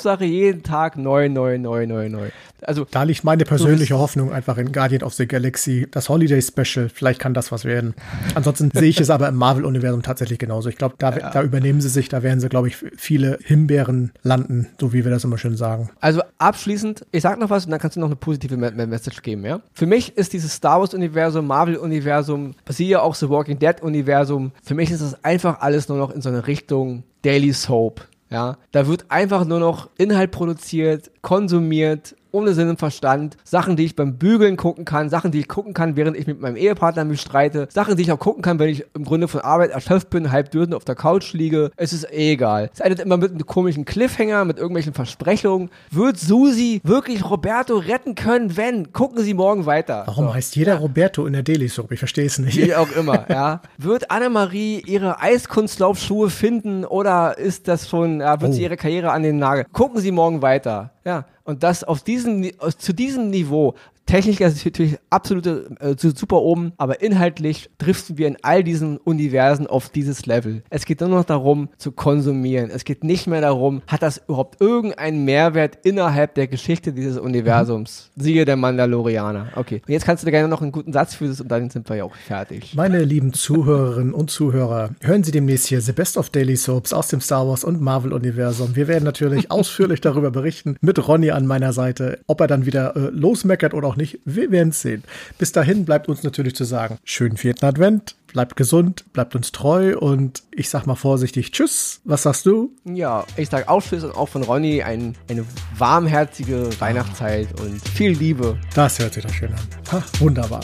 Hauptsache 0.00 0.24
jeden 0.24 0.62
Tag 0.62 0.96
neu, 0.96 1.28
neu, 1.28 1.58
neu, 1.58 1.86
neu, 1.86 2.08
neu. 2.08 2.28
Also 2.62 2.86
Da 2.90 3.02
liegt 3.04 3.22
meine 3.24 3.44
persönliche 3.44 3.98
Hoffnung 3.98 4.32
einfach 4.32 4.56
in 4.58 4.72
Guardian 4.72 5.02
of 5.02 5.12
the 5.14 5.26
Galaxy, 5.26 5.86
das 5.90 6.08
Holiday 6.08 6.40
Special. 6.42 6.88
Vielleicht 6.88 7.20
kann 7.20 7.34
das 7.34 7.52
was 7.52 7.64
werden. 7.66 7.94
Ansonsten 8.34 8.70
sehe 8.74 8.88
ich 8.88 9.00
es 9.00 9.10
aber 9.10 9.28
im 9.28 9.36
Marvel-Universum 9.36 10.02
tatsächlich 10.02 10.38
genauso. 10.38 10.68
Ich 10.70 10.76
glaube, 10.76 10.94
da, 10.98 11.10
da 11.10 11.42
übernehmen 11.42 11.80
sie 11.82 11.88
sich, 11.90 12.08
da 12.08 12.22
werden 12.22 12.40
sie, 12.40 12.48
glaube 12.48 12.68
ich, 12.68 12.76
viele 12.96 13.38
Himbeeren 13.44 14.12
landen, 14.22 14.68
so 14.80 14.92
wie 14.94 15.04
wir 15.04 15.10
das 15.10 15.24
immer 15.24 15.36
schön 15.38 15.56
sagen. 15.56 15.90
Also 16.00 16.22
abschließend, 16.38 17.06
ich 17.12 17.22
sag 17.22 17.38
noch 17.38 17.50
was 17.50 17.64
und 17.66 17.70
dann 17.72 17.80
kannst 17.80 17.96
du 17.96 18.00
noch 18.00 18.08
eine 18.08 18.16
positive 18.16 18.56
Me 18.56 18.70
Me- 18.70 18.86
Message 18.86 19.20
geben, 19.22 19.44
ja? 19.44 19.60
Für 19.74 19.86
mich 19.86 20.16
ist 20.16 20.32
dieses 20.32 20.54
Star 20.54 20.80
Wars 20.80 20.94
Universum, 20.94 21.46
Marvel 21.46 21.76
Universum, 21.76 22.54
siehe 22.68 23.02
auch 23.02 23.14
The 23.14 23.28
Walking 23.28 23.58
Dead 23.58 23.82
Universum, 23.82 24.52
für 24.62 24.74
mich 24.74 24.90
ist 24.90 25.02
das 25.02 25.22
einfach 25.24 25.60
alles 25.60 25.88
nur 25.88 25.98
noch 25.98 26.10
in 26.10 26.20
so 26.22 26.28
eine 26.30 26.46
Richtung 26.46 27.02
Daily 27.22 27.52
Soap, 27.52 28.06
ja? 28.30 28.56
Da 28.72 28.86
wird 28.86 29.10
einfach 29.10 29.44
nur 29.44 29.60
noch 29.60 29.90
Inhalt 29.98 30.30
produziert, 30.30 31.10
konsumiert, 31.22 32.14
ohne 32.32 32.54
Sinn 32.54 32.68
und 32.68 32.78
Verstand, 32.78 33.36
Sachen, 33.44 33.76
die 33.76 33.84
ich 33.84 33.96
beim 33.96 34.16
Bügeln 34.18 34.56
gucken 34.56 34.84
kann, 34.84 35.08
Sachen, 35.10 35.30
die 35.30 35.40
ich 35.40 35.48
gucken 35.48 35.74
kann, 35.74 35.96
während 35.96 36.16
ich 36.16 36.26
mit 36.26 36.40
meinem 36.40 36.56
Ehepartner 36.56 37.04
mich 37.04 37.20
streite, 37.20 37.68
Sachen, 37.70 37.96
die 37.96 38.02
ich 38.02 38.12
auch 38.12 38.18
gucken 38.18 38.42
kann, 38.42 38.58
wenn 38.58 38.68
ich 38.68 38.84
im 38.94 39.04
Grunde 39.04 39.28
von 39.28 39.40
Arbeit 39.40 39.70
erschöpft 39.70 40.10
bin, 40.10 40.30
halb 40.32 40.50
dürden 40.50 40.74
auf 40.74 40.84
der 40.84 40.94
Couch 40.94 41.32
liege. 41.32 41.70
Es 41.76 41.92
ist 41.92 42.04
eh 42.12 42.32
egal. 42.32 42.70
Es 42.72 42.80
endet 42.80 43.00
immer 43.00 43.16
mit 43.16 43.30
einem 43.32 43.46
komischen 43.46 43.84
Cliffhanger, 43.84 44.44
mit 44.44 44.58
irgendwelchen 44.58 44.94
Versprechungen. 44.94 45.70
Wird 45.90 46.18
Susi 46.18 46.80
wirklich 46.84 47.28
Roberto 47.28 47.76
retten 47.78 48.14
können, 48.14 48.56
wenn? 48.56 48.92
Gucken 48.92 49.22
Sie 49.22 49.34
morgen 49.34 49.66
weiter. 49.66 50.04
Warum 50.06 50.26
So. 50.26 50.34
heißt 50.34 50.56
jeder 50.56 50.76
Roberto 50.76 51.26
in 51.26 51.32
der 51.32 51.42
Daily 51.42 51.68
Soap? 51.68 51.92
Ich 51.92 51.98
verstehe 51.98 52.26
es 52.26 52.38
nicht. 52.38 52.56
Wie 52.56 52.74
auch 52.74 52.90
immer, 52.96 53.26
ja. 53.30 53.60
Wird 53.78 54.10
Annemarie 54.10 54.82
ihre 54.86 55.20
Eiskunstlaufschuhe 55.20 56.30
finden 56.30 56.84
oder 56.84 57.38
ist 57.38 57.68
das 57.68 57.88
schon, 57.88 58.20
ja, 58.20 58.40
wird 58.40 58.54
sie 58.54 58.60
Oh. 58.60 58.64
ihre 58.64 58.76
Karriere 58.76 59.10
an 59.12 59.22
den 59.22 59.38
Nagel? 59.38 59.64
Gucken 59.72 60.00
Sie 60.00 60.10
morgen 60.12 60.42
weiter. 60.42 60.90
Ja. 61.04 61.24
Und 61.44 61.62
das 61.62 61.84
auf 61.84 62.02
diesem, 62.02 62.50
zu 62.78 62.92
diesem 62.92 63.30
Niveau 63.30 63.74
Technisch 64.10 64.40
ist 64.40 64.56
es 64.56 64.64
natürlich 64.64 64.98
absolute 65.08 65.70
äh, 65.78 65.94
super 65.96 66.42
oben, 66.42 66.72
aber 66.78 67.00
inhaltlich 67.00 67.70
driften 67.78 68.18
wir 68.18 68.26
in 68.26 68.38
all 68.42 68.64
diesen 68.64 68.96
Universen 68.96 69.68
auf 69.68 69.88
dieses 69.88 70.26
Level. 70.26 70.64
Es 70.68 70.84
geht 70.84 70.98
nur 70.98 71.10
noch 71.10 71.22
darum, 71.22 71.68
zu 71.78 71.92
konsumieren. 71.92 72.70
Es 72.74 72.84
geht 72.84 73.04
nicht 73.04 73.28
mehr 73.28 73.40
darum, 73.40 73.82
hat 73.86 74.02
das 74.02 74.20
überhaupt 74.26 74.60
irgendeinen 74.60 75.24
Mehrwert 75.24 75.78
innerhalb 75.84 76.34
der 76.34 76.48
Geschichte 76.48 76.92
dieses 76.92 77.18
Universums? 77.18 78.10
Mhm. 78.16 78.20
Siehe 78.20 78.44
der 78.46 78.56
Mandalorianer. 78.56 79.50
Okay. 79.54 79.80
Und 79.86 79.92
jetzt 79.92 80.06
kannst 80.06 80.24
du 80.24 80.26
dir 80.26 80.32
gerne 80.32 80.48
noch 80.48 80.60
einen 80.60 80.72
guten 80.72 80.92
Satz 80.92 81.14
für 81.14 81.28
das 81.28 81.40
und 81.40 81.46
dann 81.46 81.70
sind 81.70 81.88
wir 81.88 81.94
ja 81.94 82.02
auch 82.02 82.16
fertig. 82.16 82.74
Meine 82.74 83.04
lieben 83.04 83.32
Zuhörerinnen 83.32 84.12
und 84.12 84.32
Zuhörer, 84.32 84.90
hören 85.02 85.22
Sie 85.22 85.30
demnächst 85.30 85.68
hier 85.68 85.80
The 85.80 85.92
Best 85.92 86.16
of 86.16 86.30
Daily 86.30 86.56
Soaps 86.56 86.92
aus 86.92 87.06
dem 87.06 87.20
Star 87.20 87.46
Wars 87.46 87.62
und 87.62 87.80
Marvel 87.80 88.12
Universum. 88.12 88.74
Wir 88.74 88.88
werden 88.88 89.04
natürlich 89.04 89.50
ausführlich 89.52 90.00
darüber 90.00 90.32
berichten 90.32 90.74
mit 90.80 91.06
Ronny 91.06 91.30
an 91.30 91.46
meiner 91.46 91.72
Seite, 91.72 92.18
ob 92.26 92.40
er 92.40 92.48
dann 92.48 92.66
wieder 92.66 92.96
äh, 92.96 93.10
losmeckert 93.12 93.72
oder 93.72 93.86
auch 93.86 93.99
nicht. 94.00 94.18
Wir 94.24 94.50
werden 94.50 94.70
es 94.70 94.80
sehen. 94.80 95.04
Bis 95.38 95.52
dahin 95.52 95.84
bleibt 95.84 96.08
uns 96.08 96.22
natürlich 96.22 96.56
zu 96.56 96.64
sagen, 96.64 96.98
schönen 97.04 97.36
vierten 97.36 97.64
Advent, 97.64 98.16
bleibt 98.32 98.56
gesund, 98.56 99.04
bleibt 99.12 99.34
uns 99.34 99.52
treu 99.52 99.96
und 99.98 100.42
ich 100.52 100.68
sag 100.68 100.86
mal 100.86 100.96
vorsichtig 100.96 101.52
Tschüss. 101.52 102.00
Was 102.04 102.24
sagst 102.24 102.46
du? 102.46 102.72
Ja, 102.84 103.24
ich 103.36 103.48
sag 103.48 103.68
auch 103.68 103.82
Tschüss 103.82 104.04
und 104.04 104.16
auch 104.16 104.28
von 104.28 104.42
Ronny 104.42 104.82
ein, 104.82 105.16
eine 105.28 105.44
warmherzige 105.76 106.68
Weihnachtszeit 106.80 107.48
und 107.60 107.80
viel 107.88 108.12
Liebe. 108.12 108.58
Das 108.74 108.98
hört 108.98 109.14
sich 109.14 109.24
doch 109.24 109.32
schön 109.32 109.52
an. 109.52 109.60
Ha, 109.92 110.02
wunderbar. 110.18 110.62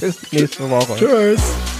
Bis 0.00 0.32
nächste 0.32 0.68
Woche. 0.70 0.96
Tschüss. 0.96 1.77